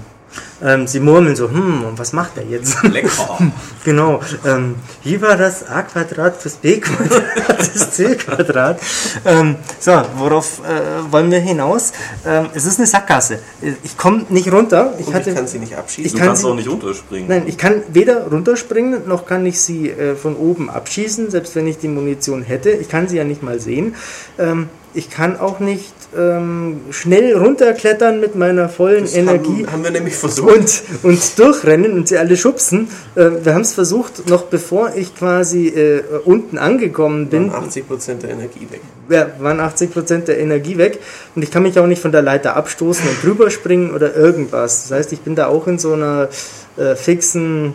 [0.64, 2.82] Ähm, sie murmeln so, hm, und was macht er jetzt?
[2.84, 3.10] Lecker.
[3.84, 4.20] Genau.
[4.44, 8.80] Ähm, wie war das A Quadrat plus B Quadrat ist C Quadrat?
[9.26, 11.92] Ähm, so, worauf äh, wollen wir hinaus?
[12.26, 13.38] Ähm, es ist eine Sackgasse.
[13.84, 14.96] Ich komme nicht runter.
[14.98, 16.14] Ich hatte, ich kann sie nicht abschießen.
[16.14, 17.28] Du kann kannst sie- auch nicht runterspringen.
[17.28, 21.68] nein, ich kann weder runterspringen, noch kann ich sie äh, von oben abschießen, selbst wenn
[21.68, 22.72] ich die Munition hätte.
[22.72, 23.94] Ich kann sie ja nicht mal sehen.
[24.40, 29.84] Ähm, ich kann auch nicht ähm, schnell runterklettern mit meiner vollen Das Energie Haben, haben
[29.84, 30.56] wir nämlich versucht.
[30.56, 32.88] und, und durchrennen und sie alle schubsen.
[33.16, 38.20] Äh, wir haben es versucht, noch bevor ich quasi äh, unten angekommen bin, Waren 80%
[38.22, 38.82] der Energie weg.
[39.10, 41.00] ja, waren 80% der Energie weg
[41.36, 44.84] und ich kann mich auch nicht von der Leiter abstoßen und drüber springen oder irgendwas.
[44.90, 46.30] Das heißt, ich bin da auch in so einer
[46.78, 47.74] äh, fixen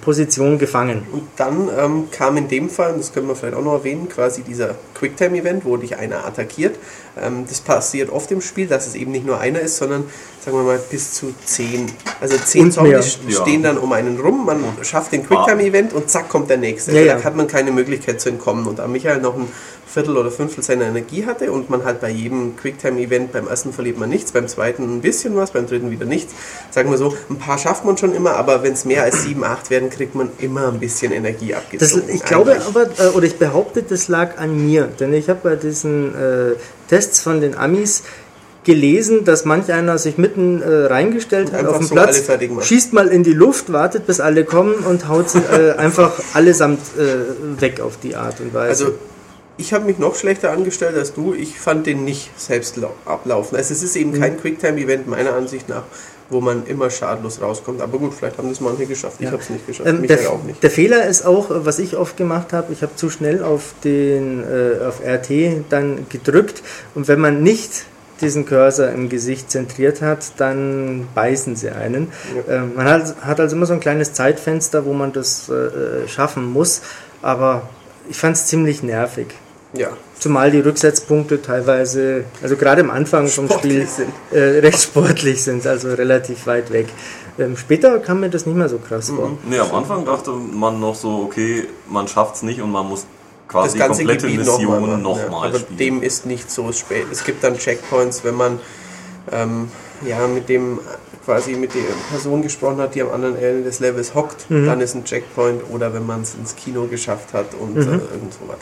[0.00, 1.06] Position gefangen.
[1.12, 4.42] Und dann ähm, kam in dem Fall, das können wir vielleicht auch noch erwähnen, quasi
[4.42, 6.76] dieser Quicktime-Event, wo dich einer attackiert.
[7.20, 10.04] Ähm, das passiert oft im Spiel, dass es eben nicht nur einer ist, sondern
[10.44, 11.90] sagen wir mal bis zu zehn.
[12.20, 13.00] Also zehn Und mehr.
[13.00, 13.42] Zombies Ja.
[13.42, 16.92] stehen dann um einen rum, man schafft den Quicktime-Event und zack kommt der nächste.
[16.92, 17.16] Ja, Also ja.
[17.18, 18.66] Da hat man keine Möglichkeit zu entkommen.
[18.66, 19.48] Und da Michael noch ein
[19.92, 23.98] Viertel oder Fünftel seiner Energie hatte und man halt bei jedem Quicktime-Event, beim ersten verliert
[23.98, 26.32] man nichts, beim zweiten ein bisschen was, beim dritten wieder nichts.
[26.70, 29.42] Sagen wir so, ein paar schafft man schon immer, aber wenn es mehr als sieben,
[29.42, 31.58] acht werden, kriegt man immer ein bisschen Energie Das,
[31.94, 32.14] abgezogen.
[32.14, 32.68] ich glaube Eigentlich.
[32.68, 36.52] aber, äh, oder ich behaupte, das lag an mir, denn ich habe bei diesen äh,
[36.88, 38.04] Tests von den Amis
[38.64, 42.22] gelesen, dass manch einer sich mitten äh, reingestellt hat auf den so Platz,
[42.60, 46.80] schießt mal in die Luft, wartet bis alle kommen und haut sie äh, einfach allesamt
[46.98, 48.84] äh, weg auf die Art und Weise.
[48.84, 48.94] Also
[49.56, 51.34] ich habe mich noch schlechter angestellt als du.
[51.34, 53.56] Ich fand den nicht selbst lau- ablaufen.
[53.56, 55.82] Also es ist eben kein Quicktime-Event meiner Ansicht nach,
[56.30, 57.82] wo man immer schadlos rauskommt.
[57.82, 59.16] Aber gut, vielleicht haben das manche geschafft.
[59.18, 59.32] Ich Ja.
[59.32, 59.86] habe es nicht geschafft.
[59.88, 60.62] Ähm, Michael der, auch nicht.
[60.62, 64.42] der Fehler ist auch, was ich oft gemacht habe, ich habe zu schnell auf den
[64.44, 66.62] äh, auf RT dann gedrückt
[66.94, 67.84] und wenn man nicht
[68.22, 72.08] diesen Cursor im Gesicht zentriert hat, dann beißen sie einen.
[72.50, 76.08] Ähm, man hat, hat also immer so ein kleines Zeitfenster, wo man das äh, äh,
[76.08, 76.82] schaffen muss,
[77.22, 77.62] aber
[78.10, 79.28] ich fand es ziemlich nervig.
[79.72, 79.88] Ja.
[80.18, 84.12] Zumal die Rücksetzpunkte teilweise, also gerade am Anfang vom Spiel, Sportlich sind.
[84.32, 86.88] äh, recht sportlich sind, also relativ weit weg.
[87.38, 89.38] Ähm, später kam mir das nicht mehr so krass vor.
[89.48, 93.06] Nee, am Anfang dachte man noch so, okay, man schafft's nicht und man muss
[93.46, 95.78] quasi die ganze komplette Gebiet Mission nochmal nochmal ja, Aber spielen.
[95.78, 97.06] dem ist nicht so spät.
[97.10, 98.58] Es gibt dann Checkpoints, wenn man
[99.32, 99.68] ähm,
[100.04, 100.80] ja, mit dem
[101.30, 104.96] quasi mit der Person gesprochen hat, die am anderen Ende des Levels hockt, dann ist
[104.96, 108.58] ein Checkpoint oder wenn man es ins Kino geschafft hat und äh, irgend sowas.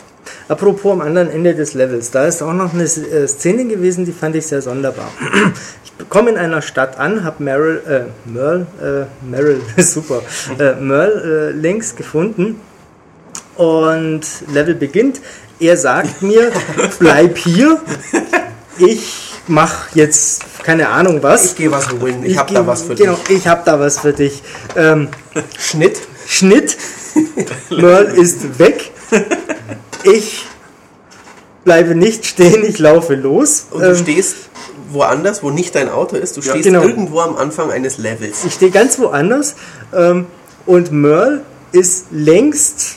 [0.48, 4.12] Apropos am anderen Ende des Levels, da ist auch noch eine äh, Szene gewesen, die
[4.12, 5.11] fand ich sehr sonderbar.
[6.00, 10.22] Ich komme in einer Stadt an, habe Meryl, äh, Merle, äh, Meryl, super,
[10.59, 12.61] äh, Merle äh, links gefunden
[13.57, 14.20] und
[14.52, 15.20] Level beginnt.
[15.59, 16.52] Er sagt mir,
[17.00, 17.81] bleib hier,
[18.78, 21.46] ich mach jetzt keine Ahnung was.
[21.46, 23.38] Ich gehe was holen, ich, habe geh- da was für genau, dich.
[23.38, 24.42] ich habe da was für dich.
[24.76, 25.09] Ähm,
[25.59, 25.98] Schnitt.
[26.26, 26.76] Schnitt.
[27.70, 28.90] Merle ist weg.
[30.02, 30.44] Ich
[31.64, 33.64] bleibe nicht stehen, ich laufe los.
[33.70, 34.37] Und du Ähm, stehst
[34.92, 36.37] woanders, wo nicht dein Auto ist.
[36.37, 36.83] Du stehst genau.
[36.83, 38.44] irgendwo am Anfang eines Levels.
[38.44, 39.54] ich stehe ganz woanders
[39.94, 40.26] ähm,
[40.66, 42.96] und Merle ist längst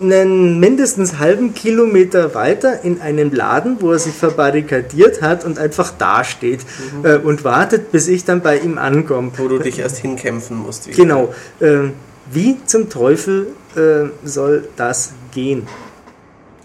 [0.00, 5.92] einen mindestens halben Kilometer weiter in einem Laden, wo er sich verbarrikadiert hat und einfach
[5.96, 6.60] dasteht
[7.00, 7.04] Mhm.
[7.06, 9.30] äh, und wartet, bis ich dann bei ihm ankomme.
[9.36, 10.86] Wo du dich erst hinkämpfen musst.
[10.86, 10.96] wieder.
[10.96, 11.34] Genau.
[11.60, 11.94] Ähm,
[12.30, 15.66] wie zum Teufel äh, soll das gehen?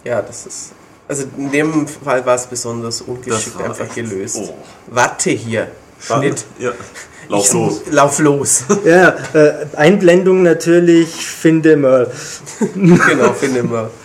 [0.03, 0.71] Ja, das ist.
[1.07, 4.37] Also in dem Fall war es besonders ungeschickt einfach gelöst.
[4.39, 4.53] oh.
[4.87, 5.67] Warte hier.
[6.01, 6.45] Schnitt.
[6.59, 6.71] Ja,
[7.29, 7.81] lauf Ich los.
[7.89, 8.63] Lauf los.
[8.85, 12.11] Ja, äh, Einblendung natürlich, finde Merle.
[12.73, 13.89] genau, finde mal.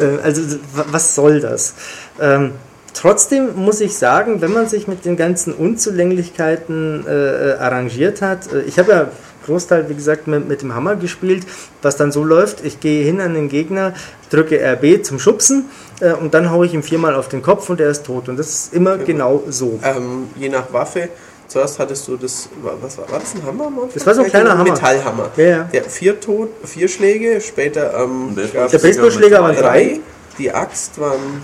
[0.00, 0.40] Äh, also,
[0.72, 1.74] was soll das?
[2.18, 2.52] Ähm,
[2.94, 8.62] trotzdem muss ich sagen, wenn man sich mit den ganzen Unzulänglichkeiten äh, arrangiert hat, äh,
[8.62, 9.08] ich habe ja
[9.44, 11.46] Großteil, wie gesagt, mit, mit, dem Hammer gespielt,
[11.82, 13.94] was dann so läuft, ich gehe hin an den Gegner,
[14.30, 15.66] drücke RB zum Schubsen
[16.00, 18.28] äh, und dann haue ich ihm viermal auf den Kopf und er ist tot.
[18.28, 19.78] Und das ist immer genau, genau so.
[19.82, 21.08] Ähm, je nach Waffe
[21.46, 23.70] Zuerst hattest du das, was war, war das ein Hammer?
[23.92, 24.72] Das war so ein kleiner Hammer.
[24.72, 25.30] Metallhammer.
[25.36, 25.68] Ja, ja.
[25.72, 30.00] Der vier, Tot, vier Schläge, später ähm, der, der Baseballschläger waren drei.
[30.38, 31.42] Die Axt waren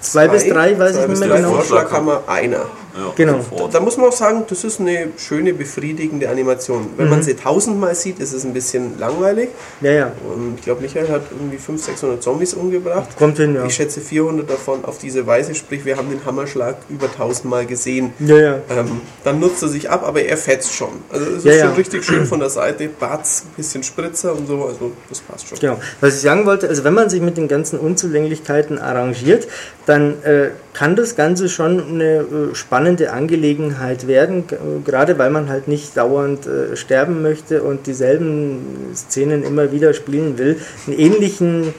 [0.00, 1.54] zwei, zwei bis drei, weiß zwei ich nicht mehr genau.
[1.54, 2.66] Vorschlaghammer einer.
[2.98, 3.68] Ja, genau.
[3.70, 6.90] Da muss man auch sagen, das ist eine schöne, befriedigende Animation.
[6.96, 7.10] Wenn mhm.
[7.10, 9.50] man sie tausendmal sieht, ist es ein bisschen langweilig.
[9.80, 10.12] Ja, ja.
[10.28, 13.16] Und ich glaube, Michael hat irgendwie 500, 600 Zombies umgebracht.
[13.16, 13.64] Kommt hin, ja.
[13.64, 18.12] Ich schätze 400 davon auf diese Weise, sprich, wir haben den Hammerschlag über tausendmal gesehen.
[18.18, 18.60] Ja, ja.
[18.70, 20.90] Ähm, dann nutzt er sich ab, aber er fetzt schon.
[21.10, 21.74] Also, es ist Ja, schon ja.
[21.74, 22.88] richtig schön von der Seite.
[22.88, 25.58] Bart's, ein bisschen Spritzer und so, also das passt schon.
[25.58, 25.78] Genau.
[26.00, 29.46] Was ich sagen wollte, also wenn man sich mit den ganzen Unzulänglichkeiten arrangiert,
[29.86, 35.48] dann äh, kann das Ganze schon eine äh, spannende Angelegenheit werden, g- gerade weil man
[35.48, 40.60] halt nicht dauernd äh, sterben möchte und dieselben Szenen immer wieder spielen will.
[40.86, 41.74] Einen ähnlichen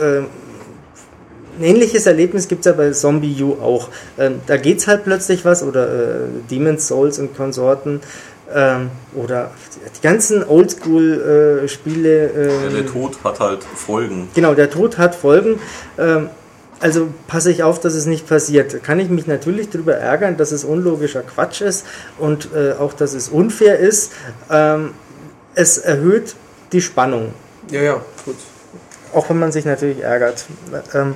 [0.00, 0.20] äh,
[1.58, 3.88] ein ähnliches Erlebnis gibt es ja bei Zombie U auch.
[4.18, 6.18] Ähm, da geht's halt plötzlich was oder äh,
[6.50, 8.00] Demon's Souls und Konsorten
[8.54, 9.50] ähm, oder
[9.96, 12.30] die ganzen Oldschool-Spiele.
[12.62, 14.28] Ja, der Tod hat halt Folgen.
[14.34, 15.58] Genau, der Tod hat Folgen.
[15.98, 16.28] Ähm,
[16.80, 18.82] also passe ich auf, dass es nicht passiert.
[18.82, 21.86] Kann ich mich natürlich darüber ärgern, dass es unlogischer Quatsch ist
[22.18, 24.12] und äh, auch, dass es unfair ist.
[24.50, 24.92] Ähm,
[25.54, 26.36] es erhöht
[26.72, 27.32] die Spannung,
[27.70, 28.36] Ja, ja, gut.
[29.14, 30.44] auch wenn man sich natürlich ärgert.
[30.92, 31.14] Ähm,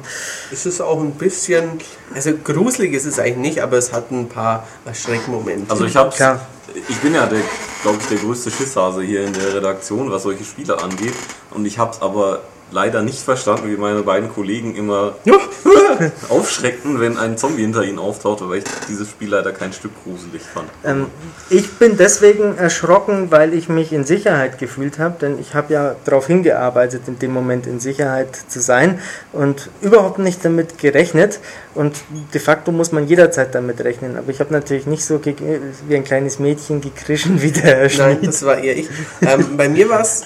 [0.50, 1.72] Es ist auch ein bisschen,
[2.14, 5.70] also gruselig ist es eigentlich nicht, aber es hat ein paar Schreckmomente.
[5.70, 6.40] Also ich hab's, Klar.
[6.88, 7.40] ich bin ja der,
[7.82, 11.14] glaube ich, der größte Schisshase hier in der Redaktion, was solche Spiele angeht.
[11.50, 12.40] Und ich hab's aber
[12.70, 15.14] leider nicht verstanden, wie meine beiden Kollegen immer
[16.28, 20.42] aufschreckten, wenn ein Zombie hinter ihnen auftauchte, weil ich dieses Spiel leider kein Stück gruselig
[20.42, 20.68] fand.
[20.84, 21.06] Ähm,
[21.48, 25.96] ich bin deswegen erschrocken, weil ich mich in Sicherheit gefühlt habe, denn ich habe ja
[26.04, 29.00] darauf hingearbeitet, in dem Moment in Sicherheit zu sein
[29.32, 31.40] und überhaupt nicht damit gerechnet.
[31.74, 31.96] Und
[32.34, 34.16] de facto muss man jederzeit damit rechnen.
[34.16, 38.18] Aber ich habe natürlich nicht so wie ein kleines Mädchen gekrischen wie der Herr Nein,
[38.22, 38.88] das war eher ich.
[39.22, 40.24] Ähm, bei mir war es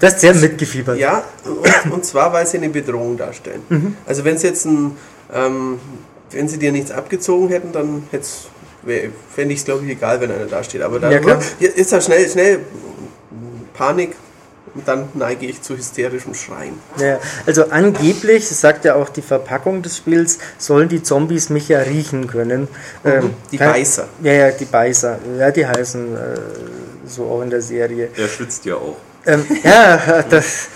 [0.00, 0.98] Das ist sehr mitgefiebert.
[0.98, 3.62] Ja, und, und zwar, weil sie eine Bedrohung darstellen.
[3.68, 3.96] Mhm.
[4.06, 4.96] Also wenn sie jetzt ein,
[5.32, 5.78] ähm,
[6.30, 8.04] wenn sie dir nichts abgezogen hätten, dann
[9.34, 10.82] fände ich es, glaube ich, egal, wenn einer da steht.
[10.82, 11.20] Aber dann Ja.
[11.60, 12.60] Ja, ist da schnell, schnell
[13.74, 14.14] Panik
[14.74, 16.74] und dann neige ich zu hysterischem Schreien.
[16.98, 21.68] Ja, also angeblich, das sagt ja auch die Verpackung des Spiels, sollen die Zombies mich
[21.68, 22.68] ja riechen können.
[23.04, 23.30] Ähm, Mhm.
[23.52, 24.06] Die kann- Beißer.
[24.22, 25.18] Ja, ja, die Beißer.
[25.38, 26.18] Ja, die heißen äh,
[27.06, 28.08] so auch in der Serie.
[28.16, 28.96] Er schwitzt ja auch.
[29.26, 30.68] Ähm, ja, das,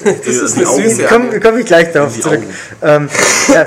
[0.00, 2.42] Das ist eine süße komme komm ich gleich darauf zurück.
[2.82, 3.08] Ähm,
[3.52, 3.64] ja,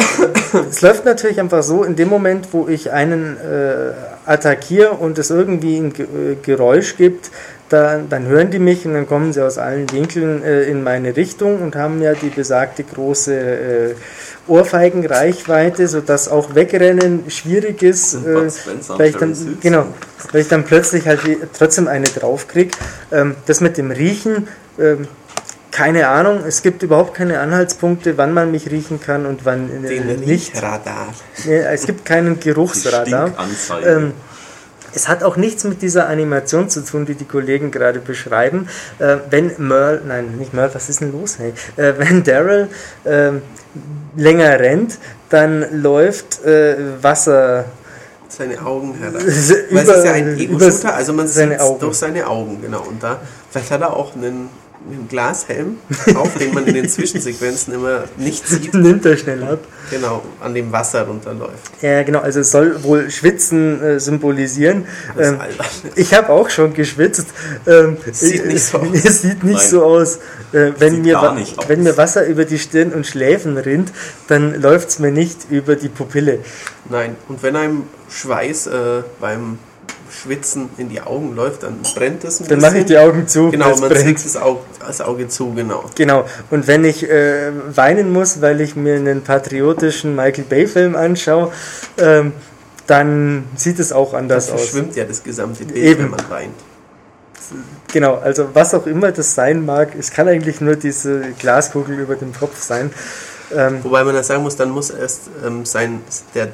[0.70, 3.94] es läuft natürlich einfach so, in dem Moment, wo ich einen äh,
[4.26, 7.32] attackiere und es irgendwie ein äh, Geräusch gibt,
[7.70, 11.16] dann, dann hören die mich und dann kommen sie aus allen Winkeln äh, in meine
[11.16, 13.96] Richtung und haben ja die besagte große äh,
[14.48, 18.50] Ohrfeigenreichweite, sodass auch Wegrennen schwierig ist, äh,
[18.88, 19.88] weil ich dann, genau,
[20.32, 21.20] weil ich dann plötzlich halt
[21.58, 22.72] trotzdem eine draufkrieg.
[23.12, 24.48] Ähm, das mit dem Riechen,
[24.80, 25.08] ähm,
[25.72, 30.00] keine Ahnung, es gibt überhaupt keine Anhaltspunkte, wann man mich riechen kann und wann äh,
[30.16, 30.56] nicht.
[31.46, 33.28] Nee, es gibt keinen Die Geruchsradar.
[33.28, 34.14] Stinkanzeige.
[34.98, 38.68] Es hat auch nichts mit dieser Animation zu tun, die die Kollegen gerade beschreiben.
[38.98, 41.38] Äh, wenn Merle, nein, nicht Merle, was ist denn los?
[41.38, 41.54] Hey?
[41.76, 42.68] Äh, wenn Daryl
[43.06, 43.44] ähm,
[44.16, 44.98] länger rennt,
[45.30, 47.66] dann läuft äh, Wasser
[48.28, 49.14] Seine Augen heran.
[49.22, 52.82] Weil es ist ja ein Ego-Shooter, also man sieht durch seine Augen, genau.
[52.82, 53.20] Und da,
[53.52, 54.50] vielleicht hat er auch einen,
[54.92, 55.78] einen Glashelm
[56.16, 59.60] auf, den man in den Zwischensequenzen immer nicht sieht, nimmt er schnell ab.
[59.90, 61.72] genau, an dem Wasser runterläuft.
[61.82, 64.86] Ja, genau, also es soll wohl Schwitzen äh, symbolisieren.
[65.20, 65.40] Ähm,
[65.96, 67.28] ich habe auch schon geschwitzt.
[67.66, 68.88] Ähm, Sieht nicht so aus.
[69.04, 69.70] Es sieht nicht Nein.
[69.70, 70.20] so aus.
[70.54, 71.56] Äh, wenn, mir, aus.
[71.68, 73.92] wenn mir Wasser über die Stirn und Schläfen rinnt,
[74.28, 76.40] dann läuft es mir nicht über die Pupille.
[76.90, 79.60] Nein, und wenn einem Schweiß äh, beim
[80.22, 83.52] Schwitzen in die Augen läuft, dann brennt es ein Dann mache ich die Augen zu.
[83.52, 84.24] Genau, man brennt.
[84.24, 85.86] das Auge, das Auge zu, genau.
[85.96, 86.26] Genau.
[86.50, 91.52] Und wenn ich äh, weinen muss, weil ich mir einen patriotischen Michael Bay-Film anschaue,
[91.98, 92.34] ähm,
[92.88, 94.62] dann sieht es auch anders aus.
[94.62, 96.04] verschwimmt ja das gesamte Bild, Eben.
[96.04, 96.54] wenn man weint.
[97.94, 102.16] Genau, also was auch immer das sein mag, es kann eigentlich nur diese Glaskugel über
[102.16, 102.92] dem Kopf sein.
[103.56, 106.02] Ähm, Wobei man da sagen muss, dann muss erst ähm, sein,
[106.36, 106.50] der,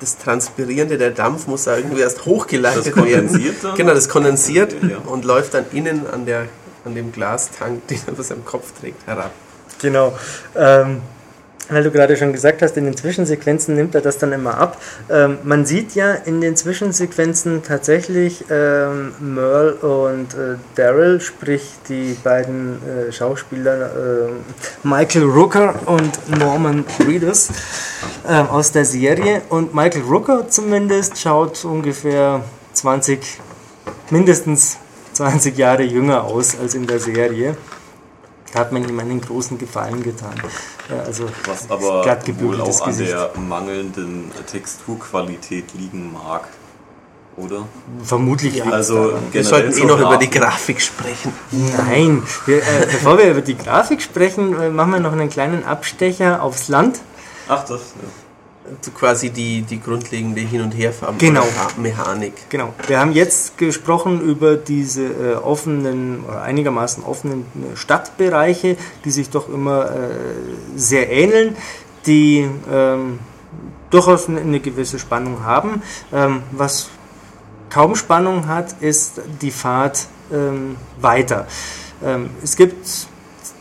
[0.00, 3.02] das Transpirierende, der Dampf muss da irgendwie erst hochgeleitet Das werden.
[3.28, 3.74] kondensiert dann?
[3.76, 4.98] Genau, das kondensiert Ja.
[5.06, 6.46] und läuft dann innen an, der,
[6.84, 9.32] an dem Glastank, den er auf seinem Kopf trägt, herab.
[9.80, 10.16] genau.
[10.56, 11.00] Ähm,
[11.68, 14.80] weil du gerade schon gesagt hast, in den Zwischensequenzen nimmt er das dann immer ab.
[15.10, 22.16] Ähm, man sieht ja in den Zwischensequenzen tatsächlich ähm, Merle und äh, Daryl, sprich die
[22.22, 27.48] beiden äh, Schauspieler äh, Michael Rooker und Norman Reedus
[28.26, 29.42] äh, aus der Serie.
[29.48, 32.42] Und Michael Rooker zumindest schaut ungefähr
[32.72, 33.40] 20,
[34.10, 34.78] mindestens
[35.12, 37.56] 20 Jahre jünger aus als in der Serie.
[38.52, 40.34] Da hat man ihm einen großen Gefallen getan.
[40.88, 42.04] Ja, also Was aber
[42.40, 46.48] wohl auch an der mangelnden Texturqualität liegen mag.
[47.36, 47.66] Oder?
[48.02, 48.56] Vermutlich.
[48.56, 51.32] Ja, also wir sollten eh noch über die Grafik sprechen.
[51.52, 55.64] Nein, wir, äh, bevor wir über die Grafik sprechen, äh, machen wir noch einen kleinen
[55.64, 56.98] Abstecher aufs Land.
[57.48, 57.80] Ach, das.
[58.02, 58.08] Ja
[58.94, 61.44] quasi die, die grundlegende Hin- und Herfahren genau.
[62.48, 62.74] Genau.
[62.86, 69.48] Wir haben jetzt gesprochen über diese äh, offenen, einigermaßen offenen äh, Stadtbereiche, die sich doch
[69.48, 69.94] immer äh,
[70.76, 71.56] sehr ähneln,
[72.06, 73.18] die ähm,
[73.90, 75.82] durchaus eine, eine, gewisse Spannung haben.
[76.12, 76.88] Ähm, was
[77.70, 81.46] kaum Spannung hat, ist die Fahrt ähm, weiter.
[82.04, 83.07] Ähm, es gibt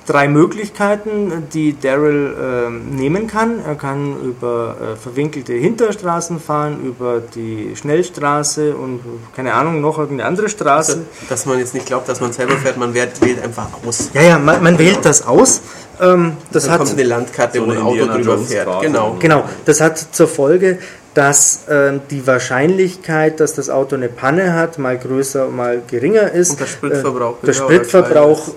[0.08, 3.60] drei Möglichkeiten, die Daryl äh, nehmen kann.
[3.66, 9.02] Er kann über äh, verwinkelte Hinterstraßen fahren, über die Schnellstraße und
[9.36, 10.94] keine Ahnung, noch irgendeine andere Straße.
[10.94, 14.10] Also, dass man jetzt nicht glaubt, dass man selber fährt, man wählt, wählt einfach aus.
[14.14, 15.62] Ja, ja, man, man wählt das aus.
[16.00, 18.82] Ähm, das Dann hat kommt eine Landkarte, so wo ein Auto drüber fährt.
[18.82, 19.18] Genau.
[19.20, 20.80] genau, das hat zur Folge,
[21.16, 26.52] dass äh, die Wahrscheinlichkeit, dass das Auto eine Panne hat, mal größer, mal geringer ist.
[26.52, 27.42] Und der Spritverbrauch.
[27.42, 28.50] Äh, der Spritverbrauch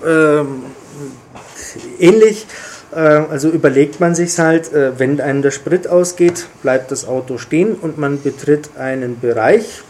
[1.99, 2.45] ähnlich.
[2.93, 7.37] Äh, also überlegt man sich halt, äh, wenn einem der Sprit ausgeht, bleibt das Auto
[7.37, 9.81] stehen und man betritt einen Bereich,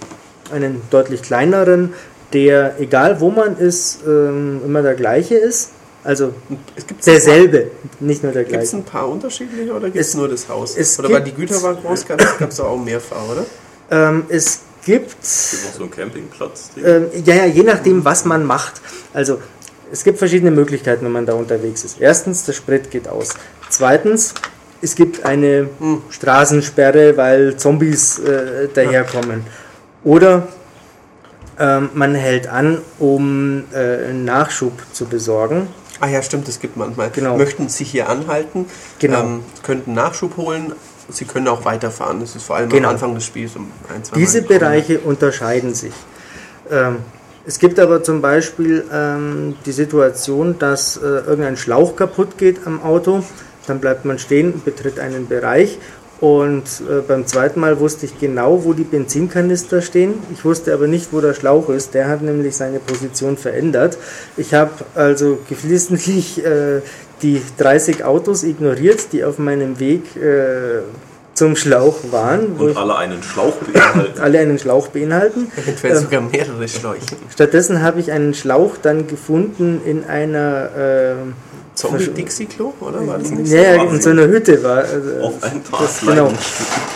[0.52, 1.94] einen deutlich kleineren,
[2.34, 5.72] der, egal wo man ist, ähm, immer der gleiche ist.
[6.04, 6.34] Also
[6.76, 7.70] es gibt derselbe,
[8.00, 8.58] nicht nur der gleiche.
[8.60, 10.76] Gibt es ein paar unterschiedliche oder gibt es nur das Haus?
[10.98, 13.46] oder weil die Güterwagen rauskam, gab es auch mehrfach, oder?
[13.92, 15.16] Ähm, es gibt.
[15.22, 16.72] Es gibt auch so einen Campingplatz.
[16.84, 18.82] Ähm, ja, ja, je nachdem, was man macht.
[19.14, 19.40] Also
[19.92, 22.00] es gibt verschiedene Möglichkeiten, wenn man da unterwegs ist.
[22.00, 23.36] Erstens, der Sprit geht aus.
[23.70, 24.34] Zweitens,
[24.82, 29.44] es gibt eine hm, Straßensperre, weil Zombies äh, daherkommen.
[30.04, 30.48] Oder
[31.60, 35.68] ähm, man hält an, um äh, Nachschub zu besorgen.
[36.00, 37.12] Ah ja, stimmt, es gibt manchmal.
[37.12, 37.38] Genau.
[37.38, 38.66] Möchten Sie hier anhalten,
[38.98, 39.22] genau.
[39.22, 40.74] ähm, könnten Nachschub holen,
[41.10, 42.22] Sie können auch weiterfahren.
[42.22, 42.88] Das ist vor allem genau.
[42.88, 45.94] am Anfang des Spiels um ein, zwei Diese Bereiche unterscheiden sich.
[46.72, 46.98] Ähm,
[47.52, 52.82] es gibt aber zum Beispiel ähm, die Situation, dass äh, irgendein Schlauch kaputt geht am
[52.82, 53.26] Auto.
[53.68, 55.78] Dann bleibt man stehen, betritt einen Bereich
[56.22, 60.14] und äh, beim zweiten Mal wusste ich genau, wo die Benzinkanister stehen.
[60.32, 61.94] Ich wusste aber nicht, wo der Schlauch ist.
[61.94, 63.98] Der hat nämlich seine Position verändert.
[64.38, 66.80] Ich habe also geflissentlich äh,
[67.22, 70.84] die 30 Autos ignoriert, die auf meinem Weg äh,
[71.42, 72.54] zum Schlauch waren.
[72.60, 74.20] Und alle einen Schlauch beinhalten.
[74.22, 75.52] alle einen Schlauch beinhalten.
[75.58, 77.16] Eventuell ähm, sogar mehrere Schläuche.
[77.34, 80.70] Stattdessen habe ich einen Schlauch dann gefunden in einer...
[80.78, 81.14] Äh,
[81.74, 83.08] Zombie-Dixie-Klo, oder?
[83.08, 83.88] War das nicht ja, so?
[83.88, 84.84] in so einer Hütte war.
[84.84, 86.32] Also, Auf ein paar das, Genau.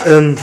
[0.05, 0.37] Ähm,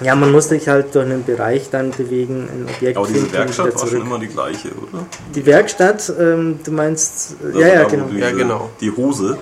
[0.00, 3.78] ja, man musste sich halt durch einen Bereich dann bewegen, ein Objekt Aber diese Werkstatt
[3.78, 5.04] war schon immer die gleiche, oder?
[5.34, 8.08] Die Werkstatt, ähm, du meinst, also ja, ja, genau.
[8.16, 8.70] ja, genau.
[8.80, 9.36] Die Hose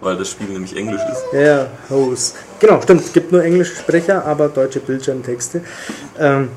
[0.00, 1.24] weil das Spiel nämlich Englisch ist.
[1.32, 2.34] Ja, Hose.
[2.58, 3.02] Genau, stimmt.
[3.02, 5.62] Es gibt nur englische Sprecher, aber deutsche Bildschirmtexte.
[6.18, 6.48] Ähm,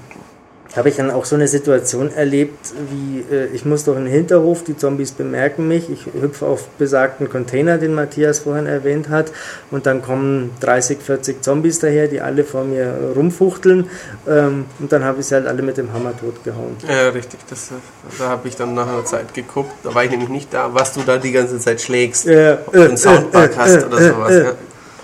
[0.76, 4.64] habe ich dann auch so eine Situation erlebt, wie äh, ich muss durch den Hinterhof,
[4.64, 9.32] die Zombies bemerken mich, ich hüpfe auf besagten Container, den Matthias vorhin erwähnt hat,
[9.70, 13.90] und dann kommen 30, 40 Zombies daher, die alle vor mir rumfuchteln,
[14.28, 16.76] ähm, und dann habe ich sie halt alle mit dem Hammer totgehauen.
[16.88, 17.70] Ja, richtig, das,
[18.18, 20.94] da habe ich dann nach einer Zeit geguckt, da war ich nämlich nicht da, was
[20.94, 23.98] du da die ganze Zeit schlägst, ja, ob du einen Soundbug äh, hast äh, oder
[24.02, 24.34] sowas.
[24.34, 24.54] Ja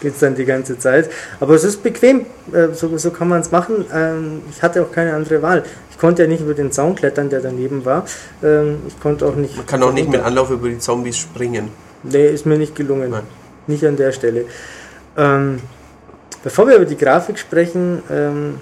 [0.02, 1.10] geht es dann die ganze Zeit.
[1.40, 3.86] Aber es ist bequem, äh, so, so kann man es machen.
[3.94, 5.64] Ähm, ich hatte auch keine andere Wahl.
[5.92, 8.06] Ich konnte ja nicht über den Zaun klettern, der daneben war.
[8.44, 9.56] Ähm, ich konnte auch nicht.
[9.56, 11.70] Man kann auch nicht mit Anlauf über die Zombies springen.
[12.04, 13.12] Nee, ist mir nicht gelungen.
[13.12, 13.24] Nein.
[13.68, 14.46] Nicht an der Stelle.
[15.18, 15.60] Ähm,
[16.44, 18.56] bevor wir über die Grafik sprechen, ähm,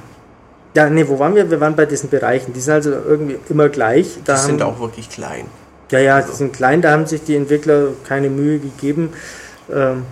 [0.75, 1.49] ja, nee, wo waren wir?
[1.49, 2.53] Wir waren bei diesen Bereichen.
[2.53, 4.19] Die sind also irgendwie immer gleich.
[4.25, 5.45] Da die sind auch wirklich klein.
[5.91, 6.31] Ja, ja, also.
[6.31, 6.81] die sind klein.
[6.81, 9.09] Da haben sich die Entwickler keine Mühe gegeben.
[9.73, 10.03] Ähm,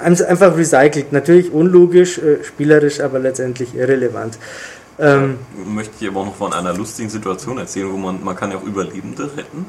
[0.00, 1.12] einfach recycelt.
[1.12, 4.38] Natürlich unlogisch, äh, spielerisch, aber letztendlich irrelevant.
[4.98, 8.50] Ähm, möchte ich aber auch noch von einer lustigen Situation erzählen, wo man, man kann
[8.50, 9.64] ja auch Überlebende retten.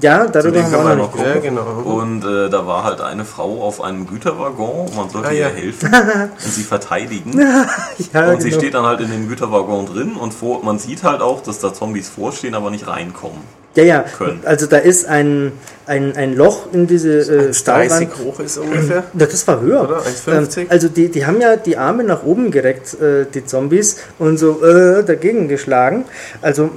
[0.00, 1.34] Ja, darüber haben wir können wir auch noch nicht kommen.
[1.34, 2.00] Ja, genau.
[2.02, 5.48] Und äh, da war halt eine Frau auf einem Güterwaggon, man sollte Ah, ihr ja.
[5.48, 5.88] helfen
[6.44, 7.32] und sie verteidigen.
[8.12, 8.60] Ja, und sie genau.
[8.60, 11.72] steht dann halt in dem Güterwaggon drin und vor, man sieht halt auch, dass da
[11.72, 13.38] Zombies vorstehen, aber nicht reinkommen.
[13.76, 14.40] Ja, ja, können.
[14.44, 15.50] also da ist ein,
[15.86, 18.08] ein, ein Loch in diese äh, 30 Stahlwand.
[18.24, 19.04] hoch ist ungefähr.
[19.18, 19.82] Ja, das war höher.
[19.82, 19.98] Oder?
[20.00, 20.60] 1,50?
[20.60, 24.38] Ähm, also die, die haben ja die Arme nach oben gereckt, äh, die Zombies, und
[24.38, 26.04] so äh, dagegen geschlagen.
[26.40, 26.70] Also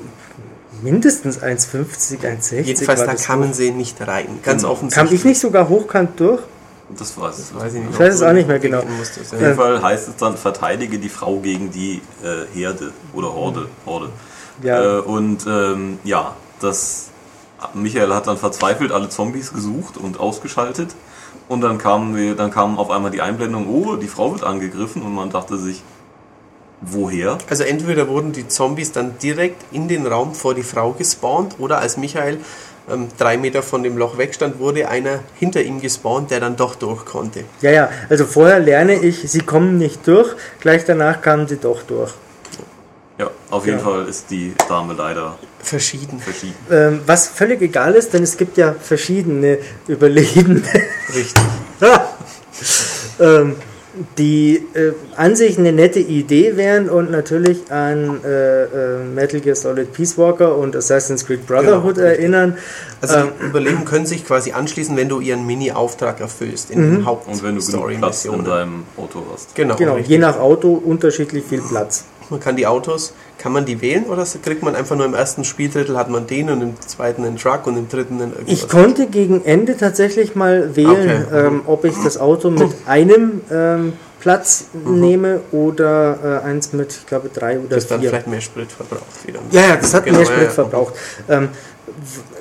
[0.84, 3.54] mindestens 1,50, 1,60 Jedenfalls, war da das kann man hoch.
[3.54, 4.40] sie nicht rein.
[4.44, 4.74] Ganz Genau.
[4.74, 5.10] offensichtlich.
[5.10, 6.42] Kam ich nicht sogar hochkant durch?
[6.98, 7.92] Das weiß ich Weiß ich nicht.
[7.92, 8.82] Ich weiß es auch nicht mehr genau.
[8.98, 12.92] Muss das Auf jeden Fall heißt es dann, verteidige die Frau gegen die äh, Herde
[13.14, 13.68] oder Horde.
[13.86, 14.10] Horde.
[14.64, 15.00] Ja.
[15.00, 17.08] Äh, und ähm, ja, das
[17.74, 20.96] Michael hat dann verzweifelt alle Zombies gesucht und ausgeschaltet.
[21.50, 25.02] Und dann kamen wir, dann kam auf einmal die Einblendung, oh, die Frau wird angegriffen
[25.02, 25.82] und man dachte sich,
[26.82, 27.38] woher?
[27.50, 31.80] Also entweder wurden die Zombies dann direkt in den Raum vor die Frau gespawnt oder
[31.80, 32.38] als Michael
[32.90, 36.76] ähm, drei Meter von dem Loch wegstand, wurde einer hinter ihm gespawnt, der dann doch
[36.76, 37.44] durch konnte.
[37.62, 41.84] Ja, ja, also vorher lerne ich, sie kommen nicht durch, gleich danach kamen sie doch
[41.84, 42.12] durch.
[43.18, 43.84] Ja, auf jeden Ja.
[43.84, 46.20] Fall ist die Dame leider Verschieden.
[46.20, 46.56] verschieden.
[46.72, 49.58] Ähm, was völlig egal ist, denn es gibt ja verschiedene
[49.88, 50.70] Überlebende.
[51.14, 51.44] Richtig.
[53.20, 53.56] ähm,
[54.18, 59.56] die äh, an sich eine nette Idee wären und natürlich an äh, äh, Metal Gear
[59.56, 62.58] Solid Peace Walker und Assassin's Creed Brotherhood Genau, erinnern.
[63.02, 66.96] Also Ähm, die Überleben können sich quasi anschließen, wenn du ihren Mini-Auftrag erfüllst in Mhm.
[66.98, 69.56] den Haupt Und wenn du genug Platz in deinem Auto hast.
[69.56, 72.06] Genau, genau, je nach Auto unterschiedlich viel Platz.
[72.30, 75.44] Man kann die Autos, kann man die wählen oder kriegt man einfach nur im ersten
[75.44, 78.54] Spieldrittel hat man den und im zweiten einen Truck und im dritten einen irgendwas?
[78.54, 81.48] Ich konnte gegen Ende tatsächlich mal wählen, Okay.
[81.48, 87.06] ähm, ob ich das Auto mit einem ähm, Platz nehme oder äh, eins mit, ich
[87.06, 88.10] glaube, drei oder das dann vier.
[88.10, 89.40] vielleicht mehr Sprit verbraucht wieder.
[89.52, 90.50] Ja, ja, das hat Genau, mehr Sprit ja.
[90.50, 90.96] verbraucht.
[91.30, 91.50] Ähm,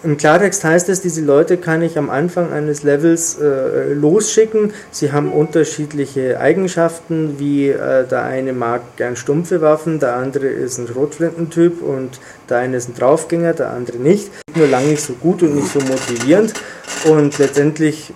[0.03, 4.73] Im Klartext heißt es, diese Leute kann ich am Anfang eines Levels äh, losschicken.
[4.91, 10.79] Sie haben unterschiedliche Eigenschaften, wie äh, der eine mag gern stumpfe Waffen, der andere ist
[10.79, 14.31] ein Schrotflintentyp und der eine ist ein Draufgänger, der andere nicht.
[14.55, 16.53] Nur lang nicht so gut und nicht so motivierend.
[17.05, 18.13] Und letztendlich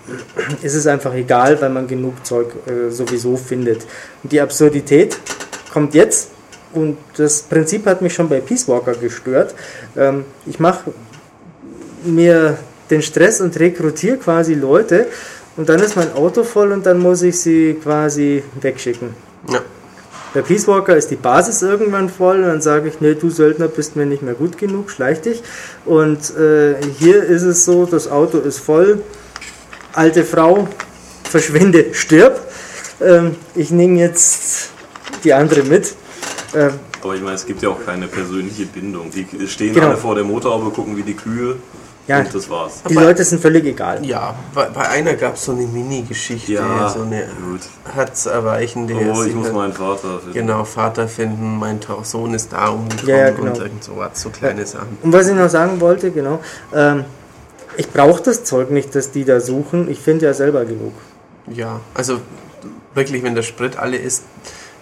[0.62, 3.86] ist es einfach egal, weil man genug Zeug äh, sowieso findet.
[4.22, 5.18] Und die Absurdität
[5.72, 6.30] kommt jetzt,
[6.72, 9.54] und das Prinzip hat mich schon bei Peace Walker gestört.
[9.96, 10.92] Ähm, ich mache
[12.04, 12.58] mir
[12.90, 15.06] den Stress und rekrutiere quasi Leute
[15.56, 19.14] und dann ist mein Auto voll und dann muss ich sie quasi wegschicken.
[19.50, 19.60] Ja.
[20.32, 23.66] Bei Peace Walker ist die Basis irgendwann voll und dann sage ich, nee, du Söldner
[23.66, 25.42] bist mir nicht mehr gut genug, schleich dich.
[25.84, 29.02] Und äh, hier ist es so, das Auto ist voll,
[29.92, 30.68] alte Frau,
[31.24, 32.40] verschwinde, stirb.
[33.00, 34.70] Ähm, ich nehme jetzt
[35.24, 35.94] die andere mit.
[36.54, 39.10] Ähm, Aber ich meine, es gibt ja auch keine persönliche Bindung.
[39.10, 39.88] Die stehen Genau.
[39.88, 41.56] alle vor der Motorhaube, gucken wie die Kühe
[42.10, 42.18] Ja.
[42.20, 42.82] und das war's.
[42.88, 44.04] die Leute sind völlig egal.
[44.04, 47.60] Ja, bei, bei einer gab es so eine Mini-Geschichte, Ja, so eine gut.
[47.94, 48.94] herzerweichende.
[48.94, 50.32] Oh, ich muss hat- meinen Vater finden.
[50.32, 53.50] Genau, Vater finden, mein Sohn ist da umgekommen Ja, ja, genau.
[53.52, 54.98] und irgend sowas, so kleine Sachen.
[55.02, 56.40] Und was ich noch sagen wollte, genau,
[56.74, 57.04] ähm,
[57.76, 59.88] ich brauche das Zeug nicht, das die da suchen.
[59.90, 60.92] Ich finde ja selber genug.
[61.46, 62.18] Ja, also
[62.94, 64.24] wirklich, wenn der Sprit alle ist,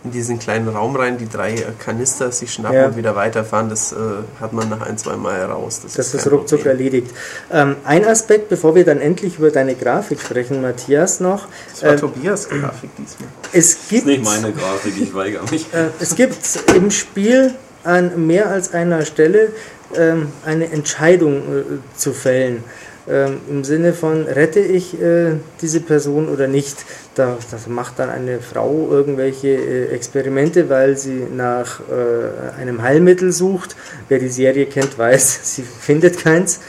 [0.09, 2.87] in diesen kleinen Raum rein, die drei äh, Kanister sich schnappen Ja.
[2.87, 3.97] und wieder weiterfahren, das äh,
[4.41, 5.81] hat man nach ein, zwei Mal heraus.
[5.83, 6.77] Das, Das ist kein ruckzuck Problem.
[6.79, 7.11] erledigt.
[7.53, 11.47] Ähm, ein Aspekt, bevor wir dann endlich über deine Grafik sprechen, Matthias, noch.
[11.71, 13.29] Das war Ähm, Tobias Grafik diesmal.
[13.53, 15.67] es Das gibt ist nicht meine Grafik, ich weigere mich.
[15.73, 16.39] Äh, es gibt
[16.75, 17.53] im Spiel
[17.85, 19.53] an mehr als einer Stelle
[19.95, 21.63] ähm, eine Entscheidung äh,
[21.97, 22.65] zu fällen.
[23.11, 26.85] Ähm, Im Sinne von, rette ich äh, diese Person oder nicht.
[27.15, 33.33] Da, das macht dann eine Frau irgendwelche äh, Experimente, weil sie nach äh, einem Heilmittel
[33.33, 33.77] sucht.
[34.09, 36.61] Wer die Serie kennt, weiß, sie findet keins.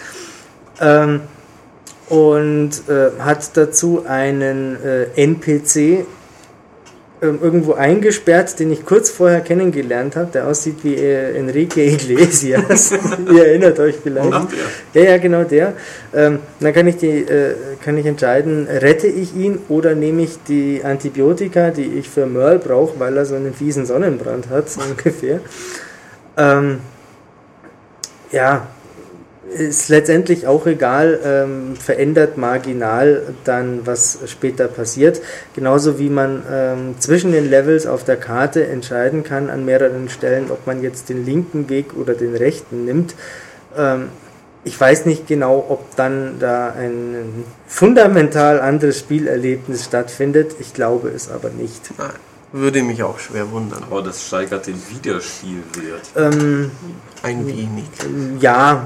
[0.79, 1.21] Ähm,
[2.07, 6.05] und äh, hat dazu einen äh, NPC
[7.21, 12.91] irgendwo eingesperrt, den ich kurz vorher kennengelernt habe, der aussieht wie äh, Enrique Iglesias.
[13.31, 14.31] Ihr erinnert euch vielleicht.
[14.31, 14.47] Ach,
[14.93, 15.03] der.
[15.03, 15.73] Ja, ja, genau der.
[16.13, 20.37] Ähm, dann kann ich, die, äh, kann ich entscheiden, rette ich ihn oder nehme ich
[20.47, 24.79] die Antibiotika, die ich für Merle brauche, weil er so einen fiesen Sonnenbrand hat, so
[24.89, 25.41] ungefähr.
[26.37, 26.79] Ähm,
[28.31, 28.67] ja,
[29.49, 35.21] ist letztendlich auch egal, ähm, verändert marginal dann, was später passiert.
[35.55, 40.51] Genauso wie man ähm, zwischen den Levels auf der Karte entscheiden kann an mehreren Stellen,
[40.51, 43.15] ob man jetzt den linken Weg oder den rechten nimmt.
[43.77, 44.09] Ähm,
[44.63, 50.55] ich weiß nicht genau, ob dann da ein fundamental anderes Spielerlebnis stattfindet.
[50.59, 51.91] Ich glaube es aber nicht.
[51.97, 52.09] Nein,
[52.51, 53.83] würde mich auch schwer wundern.
[53.89, 56.09] Aber das steigert den Wiederspielwert.
[56.15, 56.71] Ähm,
[57.23, 57.85] Ein wenig.
[58.41, 58.85] ja,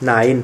[0.00, 0.42] Nein.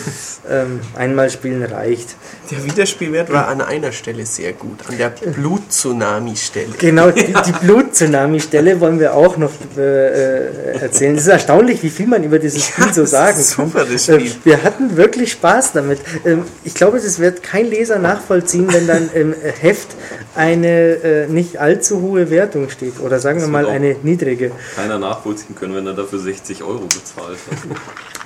[0.50, 2.16] ähm, einmal spielen reicht.
[2.50, 6.72] Der Wiederspielwert war an einer Stelle sehr gut, an der Blut-Tsunami-Stelle.
[6.78, 11.14] Genau, die, die Blut-Tsunami-Stelle wollen wir auch noch äh, erzählen.
[11.16, 13.42] Es ist erstaunlich, wie viel man über dieses Spiel Ja, so sagen kann.
[13.44, 14.32] super, das Äh, Spiel.
[14.44, 16.00] Wir hatten wirklich Spaß damit.
[16.24, 19.88] Ähm, Ich glaube, das wird kein Leser nachvollziehen, wenn dann im Heft
[20.34, 20.68] eine
[21.04, 22.98] äh, nicht allzu hohe Wertung steht.
[23.00, 24.50] Oder sagen wir Das mal wird auch- eine niedrige.
[24.74, 27.76] Keiner nachvollziehen können, wenn er dafür 60 Euro bezahlt hat.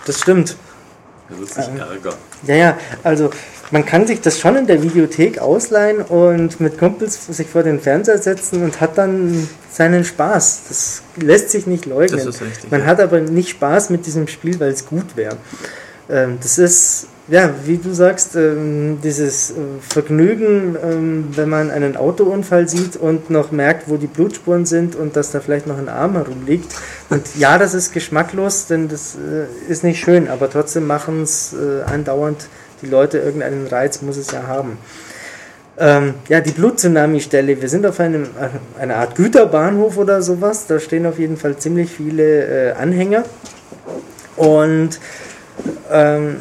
[0.07, 0.46] Das stimmt.
[1.29, 2.15] Er wird sich ärgern.
[2.47, 3.31] Ja, ja, also
[3.71, 7.81] man kann sich das schon in der Videothek ausleihen und mit Kumpels sich vor den
[7.81, 10.63] Fernseher setzen und hat dann seinen Spaß.
[10.69, 12.19] Das lässt sich nicht leugnen.
[12.19, 12.87] Das ist richtig, man ja.
[12.87, 15.37] hat aber nicht Spaß mit diesem Spiel, weil es gut wäre.
[16.09, 21.97] Ähm, das ist, ja, wie du sagst, ähm, dieses äh, Vergnügen, ähm, wenn man einen
[21.97, 25.89] Autounfall sieht und noch merkt, wo die Blutspuren sind und dass da vielleicht noch ein
[25.89, 26.73] Arm herumliegt.
[27.11, 31.53] Und ja, das ist geschmacklos, denn das äh, ist nicht schön, aber trotzdem machen es
[31.53, 32.49] äh, andauernd
[32.83, 34.79] die Leute, irgendeinen Reiz muss es ja haben.
[35.79, 37.61] Ähm, ja, die Bluttsunami-Stelle.
[37.61, 38.29] Wir sind auf einem,
[38.79, 40.67] einer Art Güterbahnhof oder sowas.
[40.67, 43.25] Da stehen auf jeden Fall ziemlich viele äh, Anhänger.
[44.37, 45.01] Und
[45.91, 46.37] ähm,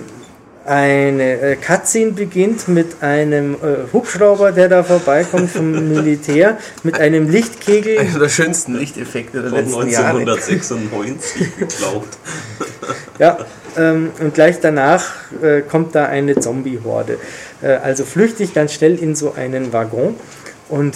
[0.66, 7.30] eine äh, Cutscene beginnt mit einem äh, Hubschrauber, der da vorbeikommt vom Militär, mit einem
[7.30, 8.00] Lichtkegel.
[8.00, 10.20] Einer der schönsten Lichteffekte der letzten Jahre.
[10.20, 12.08] 1996 geklaut.
[13.20, 13.38] Ja,
[13.78, 17.20] ähm, und gleich danach äh, kommt da eine Zombie-Horde.
[17.62, 20.16] Äh, also flüchte ich ganz schnell in so einen Waggon
[20.70, 20.96] und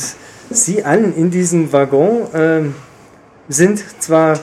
[0.49, 2.75] sieh an, in diesem Waggon ähm,
[3.47, 4.39] sind zwar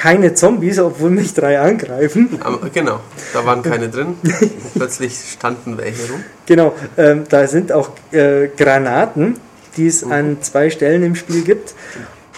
[0.00, 2.38] keine Zombies, obwohl mich drei angreifen.
[2.40, 3.00] Aber, genau,
[3.34, 4.16] da waren keine drin.
[4.74, 6.24] Plötzlich standen welche rum.
[6.46, 9.36] Genau, ähm, da sind auch äh, Granaten,
[9.76, 11.74] die es an zwei Stellen im Spiel gibt.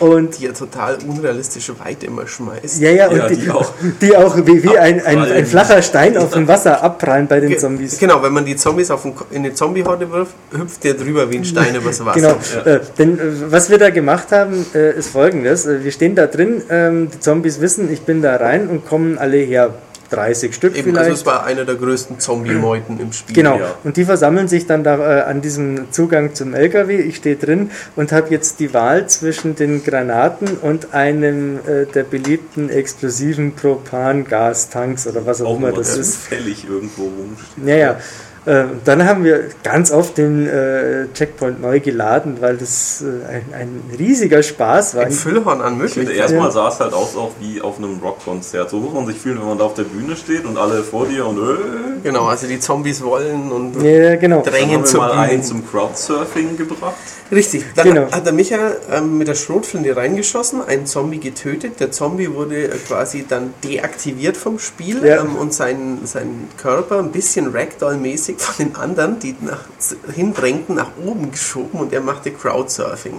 [0.02, 2.80] Und Die ja total unrealistische Weite immer schmeißt.
[2.80, 3.72] ja, ja, und Ja, die, die auch.
[4.00, 7.50] die auch wie, wie ein, ein, ein flacher Stein auf dem Wasser abprallen bei den
[7.50, 7.98] Ge- Zombies.
[7.98, 11.36] Genau, wenn man die Zombies auf den, in eine Zombie-Horde wirft, hüpft der drüber wie
[11.36, 12.36] ein Stein übers Wasser.
[12.64, 13.22] Genau, äh, denn äh,
[13.52, 15.66] was wir da gemacht haben, äh, ist folgendes.
[15.66, 19.18] Äh, wir stehen da drin, ähm, die Zombies wissen, ich bin da rein und kommen
[19.18, 19.74] alle her.
[20.12, 21.20] 30 Stück Eben, also vielleicht.
[21.20, 23.34] es war einer der größten Zombie-Meuten im Spiel.
[23.34, 23.74] Genau, Ja.
[23.84, 26.96] und die versammeln sich dann da äh, an diesem Zugang zum LKW.
[27.00, 32.04] Ich stehe drin und habe jetzt die Wahl zwischen den Granaten und einem äh, der
[32.04, 36.24] beliebten explosiven Propangastanks oder was auch, Auch immer immer das ist.
[36.24, 37.66] zufällig irgendwo rumsteht.
[37.66, 37.96] Ja, ja.
[38.44, 43.44] Äh, dann haben wir ganz oft den äh, Checkpoint neu geladen, weil das äh, ein,
[43.56, 45.04] ein riesiger Spaß war.
[45.04, 46.18] Ein Füllhorn an Möglichkeiten.
[46.18, 48.68] erstmal sah es halt aus auch wie auf einem Rockkonzert.
[48.70, 51.06] So muss man sich fühlen, wenn man da auf der Bühne steht und alle vor
[51.06, 51.56] dir und äh,
[52.02, 54.42] Genau, also die Zombies wollen und Ja, genau.
[54.42, 55.22] dann drängen haben wir zur mal Bühne.
[55.22, 56.94] einen zum Crowdsurfing gebracht.
[57.30, 58.10] Richtig, dann Genau.
[58.10, 61.78] hat der Micha ähm, mit der Schrotflinte reingeschossen, einen Zombie getötet.
[61.78, 65.20] Der Zombie wurde äh, quasi dann deaktiviert vom Spiel Ja.
[65.20, 69.64] ähm, und sein, sein Körper ein bisschen Ragdoll-mäßig von den anderen, die nach,
[70.12, 73.18] hindrängten, nach oben geschoben und er machte Crowdsurfing.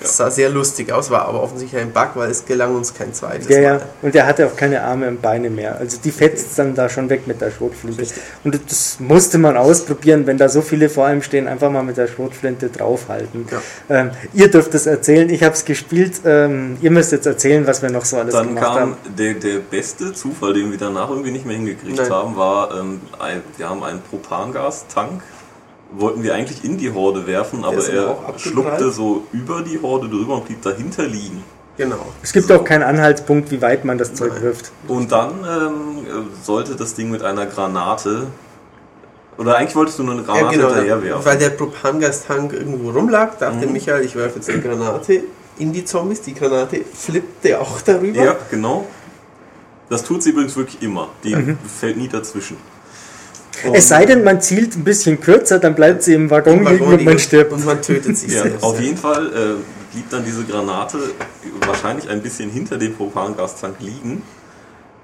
[0.00, 3.12] Das sah sehr lustig aus, war aber offensichtlich ein Bug, weil es gelang uns kein
[3.12, 3.80] zweites Ja, ja.
[4.00, 5.76] Und er hatte auch keine Arme und Beine mehr.
[5.76, 8.06] Also die fetzt dann da schon weg mit der Schrotflinte.
[8.44, 11.96] Und das musste man ausprobieren, wenn da so viele vor einem stehen, einfach mal mit
[11.96, 13.46] der Schrotflinte draufhalten.
[13.50, 14.00] Ja.
[14.00, 16.20] Ähm, ihr dürft es erzählen, ich habe es gespielt.
[16.24, 18.96] Ähm, ihr müsst jetzt erzählen, was wir noch so alles Dann gemacht kam haben.
[19.18, 22.10] der, der beste Zufall, den wir danach irgendwie nicht mehr hingekriegt Nein.
[22.10, 25.22] haben, war, ähm, ein, wir haben einen Propangastank,
[25.92, 30.34] wollten wir eigentlich in die Horde werfen, aber er schluckte so über die Horde drüber
[30.36, 31.42] und blieb dahinter liegen.
[31.76, 32.06] Genau.
[32.22, 34.42] Es gibt auch keinen Anhaltspunkt, wie weit man das Zeug Nein.
[34.42, 34.72] wirft.
[34.88, 38.26] Und dann ähm, äh, sollte das Ding mit einer Granate,
[39.38, 41.24] oder eigentlich wolltest du nur eine Ja, Granate genau, hinterher werfen.
[41.24, 43.72] weil der Propangastank irgendwo rumlag, dachte Mhm.
[43.72, 45.22] Michael, ich werfe jetzt eine Granate
[45.58, 46.20] in die Zombies.
[46.22, 48.24] Die Granate flippte auch darüber.
[48.24, 48.86] Ja, genau.
[49.88, 51.08] Das tut sie übrigens wirklich immer.
[51.22, 51.34] Die
[51.78, 52.56] fällt nie dazwischen.
[53.64, 53.74] Und-.
[53.74, 57.04] Es sei denn, man zielt ein bisschen kürzer, dann bleibt sie im Waggon, liegen und
[57.04, 57.52] man stirbt.
[57.52, 58.62] Und man tötet sich Ja, selbst.
[58.62, 60.98] auf jeden Fall äh, blieb dann diese Granate
[61.66, 64.22] wahrscheinlich ein bisschen hinter dem Propangastank liegen,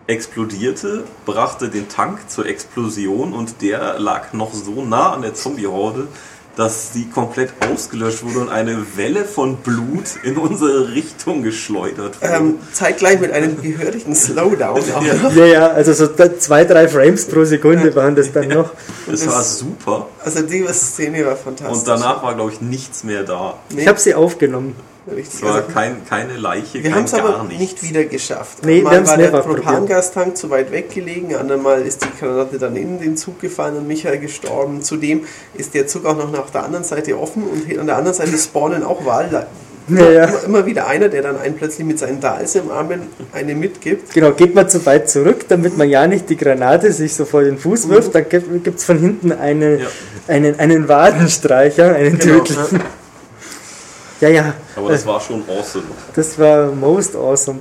[0.07, 6.09] explodierte, brachte den Tank zur Explosion und der lag noch so nah an der Zombie-Horde,
[6.57, 12.33] dass sie komplett ausgelöscht wurde und eine Welle von Blut in unsere Richtung geschleudert wurde.
[12.33, 14.81] Ähm, zeitgleich mit einem gehörigen Slowdown.
[14.95, 15.31] auch Ja.
[15.35, 18.71] Ja, ja, also so zwei, drei Frames pro Sekunde waren das dann noch.
[19.07, 20.09] das war super.
[20.25, 21.79] Also die Szene war fantastisch.
[21.79, 23.59] Und danach war, glaube ich, nichts mehr da.
[23.77, 24.75] Ich habe sie aufgenommen.
[25.07, 25.35] Richtig.
[25.35, 27.61] Es war Also, kein, keine Leiche, wir kein haben es gar aber nichts.
[27.61, 28.59] nicht wieder geschafft.
[28.65, 29.29] Nee, wir Mal haben's war der.
[29.29, 33.87] Propangastank zu weit weg gelegen, andermal ist die Granate dann in den Zug gefallen und
[33.87, 34.81] Michael gestorben.
[34.83, 35.25] Zudem
[35.55, 38.37] ist der Zug auch noch nach der anderen Seite offen und an der anderen Seite
[38.39, 39.47] spawnen auch Wahl
[39.87, 40.25] Ja, ja.
[40.25, 43.03] Immer, immer wieder einer, der dann einen plötzlich mit seinen Dals im Armen
[43.35, 44.15] eine mitgibt.
[44.15, 47.43] Genau, geht man zu weit zurück, damit man ja nicht die Granate sich so vor
[47.43, 49.87] den Fuß wirft, dann gibt es von hinten eine, Ja.
[50.27, 52.81] einen, einen Wadenstreicher, einen Genau, tödlichen.
[54.25, 55.85] Ja, ja, Aber das war schon awesome.
[56.15, 57.59] das war most awesome.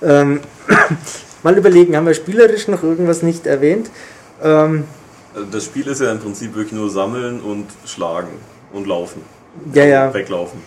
[0.00, 0.20] Ja.
[0.20, 0.40] Ähm,
[1.42, 3.90] mal überlegen, haben wir spielerisch noch irgendwas nicht erwähnt?
[4.40, 4.84] Ähm,
[5.34, 8.38] Also Das Spiel ist ja im Prinzip wirklich nur sammeln und schlagen
[8.72, 9.20] und laufen.
[9.74, 10.60] ja, ja, Weglaufen.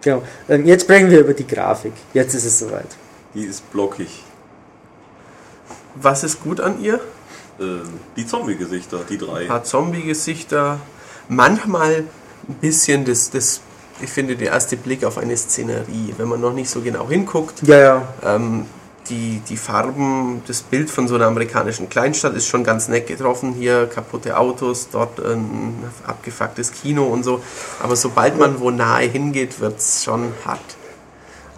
[0.00, 0.22] genau.
[0.48, 1.92] Ähm, jetzt sprechen wir über die Grafik.
[2.12, 2.88] Jetzt ist es soweit.
[3.34, 4.24] Die ist blockig.
[5.94, 6.98] Was ist gut an ihr?
[7.60, 7.82] Ähm,
[8.16, 9.42] die Zombie-Gesichter, die drei.
[9.42, 10.80] Ein paar Zombie-Gesichter.
[11.28, 12.04] Manchmal
[12.48, 13.60] ein bisschen das, das,
[14.00, 17.62] ich finde, der erste Blick auf eine Szenerie, wenn man noch nicht so genau hinguckt.
[17.66, 18.08] Ja, ja.
[18.24, 18.66] Ähm,
[19.08, 23.52] die, die Farben, das Bild von so einer amerikanischen Kleinstadt ist schon ganz nett getroffen.
[23.52, 25.74] Hier kaputte Autos, dort ein
[26.06, 27.42] abgefucktes Kino und so.
[27.82, 30.60] Aber sobald man wo nahe hingeht, wird es schon hart.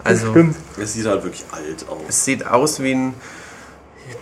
[0.03, 0.55] Also Stimmt.
[0.81, 1.97] Es sieht halt wirklich alt aus.
[2.07, 3.13] es sieht aus wie ein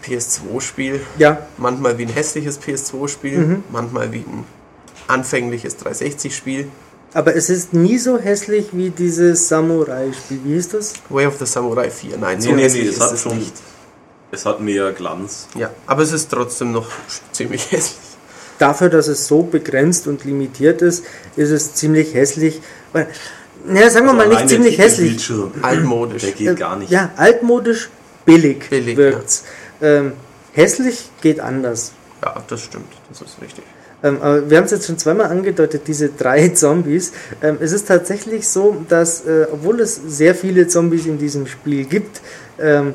[0.06, 3.64] PS2-Spiel, Ja, manchmal wie ein hässliches PS2-Spiel, Mhm.
[3.72, 4.46] manchmal wie ein
[5.08, 6.70] anfängliches 360-Spiel.
[7.14, 10.40] Aber es ist nie so hässlich wie dieses Samurai-Spiel.
[10.44, 10.94] Wie hieß das?
[11.10, 12.18] Way of the Samurai 4.
[12.18, 13.38] Nein, so Nee, nee, hässlich nee, es ist hat es schon.
[13.38, 13.54] nicht.
[14.32, 15.48] Es hat mehr Glanz.
[15.56, 16.88] Ja, aber es ist trotzdem noch
[17.32, 17.98] ziemlich hässlich.
[18.58, 21.04] Dafür, dass es so begrenzt und limitiert ist,
[21.36, 22.62] ist es ziemlich hässlich.
[22.94, 23.08] Weil,
[23.66, 25.32] naja, sagen wir Also mal nicht ziemlich hässlich.
[25.62, 26.22] Altmodisch.
[26.24, 26.92] Der geht gar nicht.
[26.92, 27.90] Ja, altmodisch,
[28.26, 29.44] billig, Billig, wirkt's.
[29.82, 30.14] Ähm,
[30.54, 31.92] hässlich geht anders.
[32.24, 32.92] Ja, das stimmt.
[33.10, 33.64] Das ist richtig.
[34.04, 37.14] Ähm, aber wir haben es jetzt schon zweimal angedeutet, diese drei Zombies.
[37.42, 41.86] Ähm, es ist tatsächlich so, dass, äh, obwohl es sehr viele Zombies in diesem Spiel
[41.86, 42.22] gibt,
[42.60, 42.94] ähm,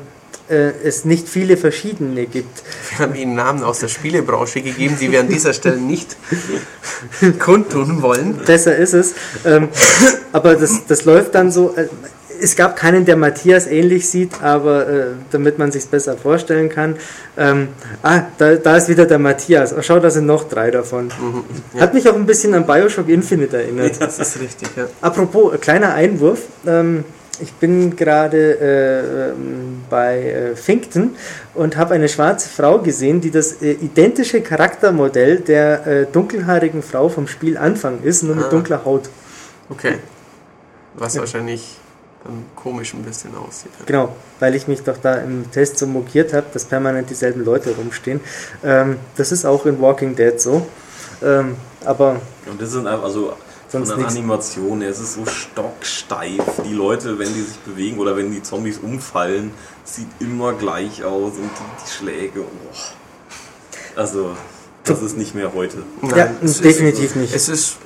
[0.49, 2.63] äh, es nicht viele verschiedene gibt.
[2.89, 6.17] Wir haben Ihnen Namen aus der Spielebranche gegeben, die wir an dieser Stelle nicht
[7.39, 8.37] kundtun wollen.
[8.45, 9.13] Besser ist es.
[9.45, 9.69] Ähm,
[10.31, 11.75] aber das, das läuft dann so.
[11.75, 11.87] Äh,
[12.41, 16.95] es gab keinen, der Matthias ähnlich sieht, aber äh, damit man sich besser vorstellen kann.
[17.37, 17.69] Ähm,
[18.03, 19.73] ah, da, da ist wieder der Matthias.
[19.73, 21.09] Oh, schau, da sind noch drei davon.
[21.79, 23.99] Hat mich auch ein bisschen an Bioshock Infinite erinnert.
[24.01, 24.87] Das ist richtig, ja.
[25.01, 26.41] Apropos, äh, kleiner Einwurf.
[26.65, 27.03] Ähm,
[27.41, 31.11] ich bin gerade äh, ähm, bei äh, Finkton
[31.53, 37.07] und habe eine schwarze Frau gesehen, die das äh, identische Charaktermodell der äh, dunkelhaarigen Frau
[37.07, 38.49] vom Spiel Anfang ist, nur mit Ah.
[38.49, 39.09] dunkler Haut.
[39.69, 39.95] Okay.
[40.95, 41.77] Was wahrscheinlich
[42.23, 43.71] dann komisch ein bisschen aussieht.
[43.85, 47.75] Genau, weil ich mich doch da im Test so mokiert habe, dass permanent dieselben Leute
[47.75, 48.19] rumstehen.
[48.63, 50.67] Ähm, das ist auch in Walking Dead so.
[51.21, 51.55] Ähm,
[51.85, 53.33] aber Und das sind einfach, also
[53.69, 54.07] Sonst von der.
[54.07, 56.41] Animation her, es ist so stocksteif.
[56.65, 59.51] Die Leute, wenn die sich bewegen oder wenn die Zombies umfallen,
[59.83, 62.75] sieht immer gleich aus und die, die Schläge, oh.
[63.95, 64.31] Also,
[64.83, 65.83] das ist nicht mehr heute.
[66.15, 67.35] Ja, es definitiv ist, nicht.
[67.35, 67.77] Es ist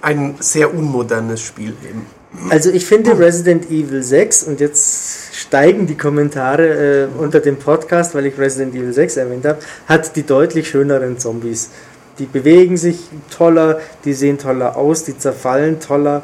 [0.00, 2.06] ein sehr unmodernes Spiel eben.
[2.48, 8.14] Also ich finde Resident Evil 6 und jetzt steigen die Kommentare äh, unter dem Podcast,
[8.14, 11.70] weil ich Resident Evil 6 erwähnt habe, hat die deutlich schöneren Zombies.
[12.18, 12.98] Die bewegen sich
[13.30, 16.22] toller, die sehen toller aus, die zerfallen toller.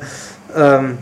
[0.56, 0.98] Ähm,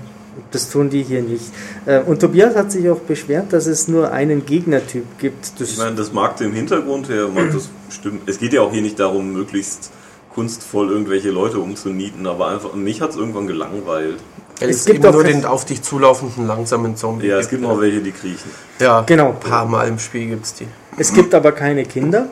[0.51, 1.45] das tun die hier nicht.
[1.87, 5.61] Äh, und Tobias hat sich auch beschwert, dass es nur einen Gegnertyp gibt.
[5.61, 8.29] Das Ich meine, das mag dem Hintergrund her, mag das stimmt.
[8.29, 9.91] Es geht ja auch hier nicht darum, möglichst
[10.35, 14.19] kunstvoll irgendwelche Leute umzunieten, aber einfach, mich hat es irgendwann gelangweilt.
[14.61, 17.27] Es, Es gibt auch nur den auf dich zulaufenden langsamen Zombie.
[17.27, 18.51] Ja, es gibt noch welche, die kriechen.
[18.81, 19.29] Ja, Genau.
[19.31, 20.67] ein paar Mal im Spiel gibt es die.
[20.97, 22.27] es gibt aber keine Kinder.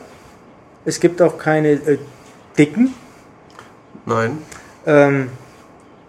[0.85, 1.97] Es gibt auch keine äh,
[2.57, 2.93] Dicken.
[4.05, 4.37] Nein.
[4.85, 5.29] Ähm,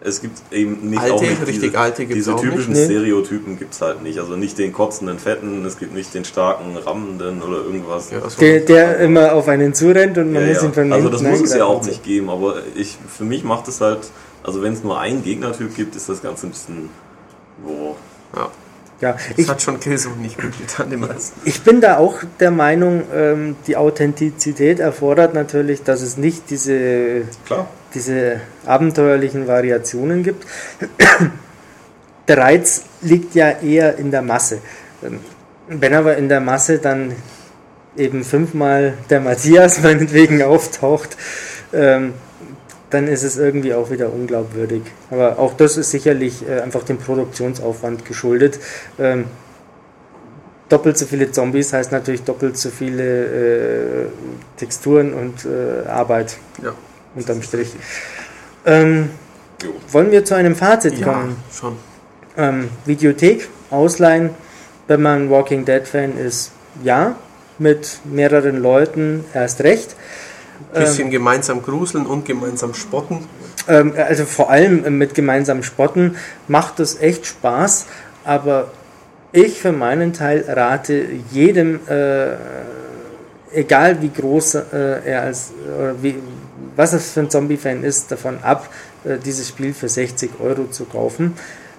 [0.00, 2.84] Es gibt eben nicht Alte, auch nicht richtig diese, alte gibt's diese auch typischen nicht.
[2.84, 4.18] Stereotypen gibt es halt nicht.
[4.18, 8.10] Also nicht den kotzenden Fetten, es gibt nicht den starken Rammenden oder irgendwas.
[8.10, 10.68] Ja, der, der immer auf einen zurennt und man Ja, muss ja.
[10.68, 13.66] ihn von Also das muss es ja auch nicht geben, aber ich, für mich macht
[13.68, 14.00] es halt,
[14.46, 16.88] also wenn es nur einen Gegnertyp gibt, ist das Ganze ein bisschen,
[17.64, 17.96] boah.
[18.34, 18.48] ja.
[18.98, 21.06] Ja, Das ich, hat schon Killzone nicht gut getan, dem
[21.44, 27.24] ich bin da auch der Meinung, ähm, die Authentizität erfordert natürlich, dass es nicht diese,
[27.44, 27.68] Klar.
[27.92, 30.46] diese abenteuerlichen Variationen gibt.
[32.28, 34.58] Der Reiz liegt ja eher in der Masse.
[35.04, 35.20] Ähm,
[35.68, 37.12] Wenn aber in der Masse dann
[37.96, 41.16] eben fünfmal der Matthias meinetwegen auftaucht,
[41.72, 42.14] ähm,
[42.96, 44.80] dann ist es irgendwie auch wieder unglaubwürdig.
[45.10, 48.58] Aber auch das ist sicherlich äh, einfach dem Produktionsaufwand geschuldet.
[48.98, 49.26] Ähm,
[50.70, 54.06] doppelt so viele Zombies heißt natürlich doppelt so viele äh,
[54.56, 56.72] Texturen und äh, Arbeit Ja.
[57.14, 57.74] unterm Strich.
[58.64, 59.10] Ähm,
[59.90, 61.36] wollen wir zu einem Fazit ja, kommen?
[61.52, 61.76] schon.
[62.38, 64.30] Ähm, Videothek, ausleihen,
[64.86, 66.50] wenn man Walking Dead Fan ist,
[66.82, 67.16] ja.
[67.58, 69.96] Mit mehreren Leuten erst recht.
[70.72, 73.26] Bisschen gemeinsam gruseln und gemeinsam spotten.
[73.68, 76.16] Ähm, also vor allem mit gemeinsamem Spotten
[76.48, 77.86] macht es echt Spaß,
[78.24, 78.70] aber
[79.32, 82.36] ich für meinen Teil rate jedem, äh,
[83.52, 84.60] egal wie groß äh,
[85.04, 86.16] er als, äh, wie,
[86.76, 88.68] was er für ein Zombie-Fan ist, davon ab,
[89.04, 91.34] äh, dieses Spiel für 60 Euro zu kaufen.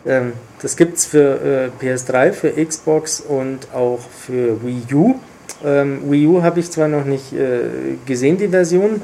[0.05, 5.15] Ähm, das gibt es für äh, PS3, für Xbox und auch für Wii U.
[5.64, 9.01] Ähm, Wii U habe ich zwar noch nicht äh, gesehen, die Version,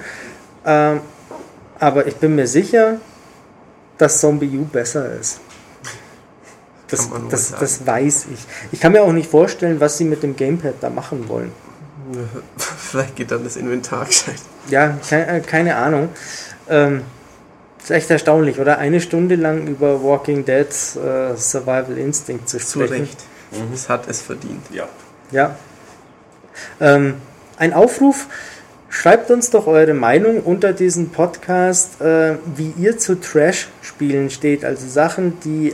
[0.66, 1.02] ähm,
[1.80, 2.98] aber ich bin mir sicher,
[3.98, 5.40] dass Zombie U besser ist.
[6.88, 8.40] Das, das, das, weiß ich.
[8.72, 11.52] Ich kann mir auch nicht vorstellen, was sie mit dem Gamepad da machen wollen.
[12.58, 14.36] Vielleicht geht dann das Inventar gescheit.
[14.70, 16.10] Ja, keine, äh, keine Ahnung.
[16.70, 17.02] Ähm,
[17.82, 18.78] ist echt erstaunlich, oder?
[18.78, 22.88] Eine Stunde lang über Walking Dead äh, Survival Instinct zu sprechen.
[22.88, 23.24] Zu Recht.
[23.52, 23.74] Mhm.
[23.74, 24.64] Es hat es verdient.
[24.72, 24.88] Ja.
[25.32, 25.56] Ja.
[26.80, 27.16] Ähm,
[27.58, 28.28] ein Aufruf.
[28.90, 34.64] Schreibt uns doch eure Meinung unter diesem Podcast, äh, wie ihr zu Trash-Spielen steht.
[34.64, 35.74] Also Sachen, die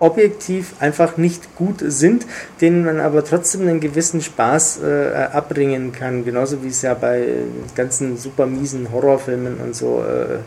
[0.00, 2.26] objektiv einfach nicht gut sind,
[2.60, 6.24] denen man aber trotzdem einen gewissen Spaß äh, abbringen kann.
[6.24, 7.28] Genauso wie es ja bei
[7.74, 10.38] ganzen super miesen Horrorfilmen und so äh,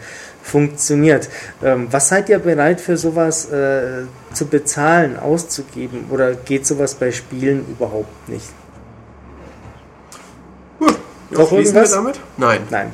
[0.43, 1.30] funktioniert.
[1.63, 4.03] Ähm, was seid ihr bereit für sowas äh,
[4.34, 6.05] zu bezahlen, auszugeben?
[6.09, 8.49] Oder geht sowas bei Spielen überhaupt nicht?
[11.32, 11.91] Noch irgendwas?
[11.91, 12.19] damit?
[12.38, 12.61] Nein.
[12.69, 12.91] Nein.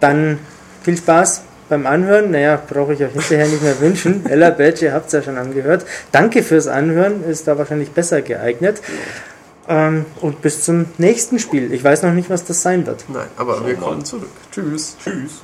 [0.00, 0.38] Dann
[0.82, 2.30] viel Spaß beim Anhören.
[2.30, 4.26] Naja, brauche ich euch hinterher nicht mehr wünschen.
[4.28, 5.84] Ella Badge, ihr habt es ja schon angehört.
[6.12, 8.80] Danke fürs Anhören, ist da wahrscheinlich besser geeignet.
[9.68, 11.72] Ähm, und bis zum nächsten Spiel.
[11.72, 13.04] Ich weiß noch nicht, was das sein wird.
[13.08, 14.30] Nein, aber wir kommen zurück.
[14.50, 14.96] Tschüss.
[15.02, 15.42] Tschüss.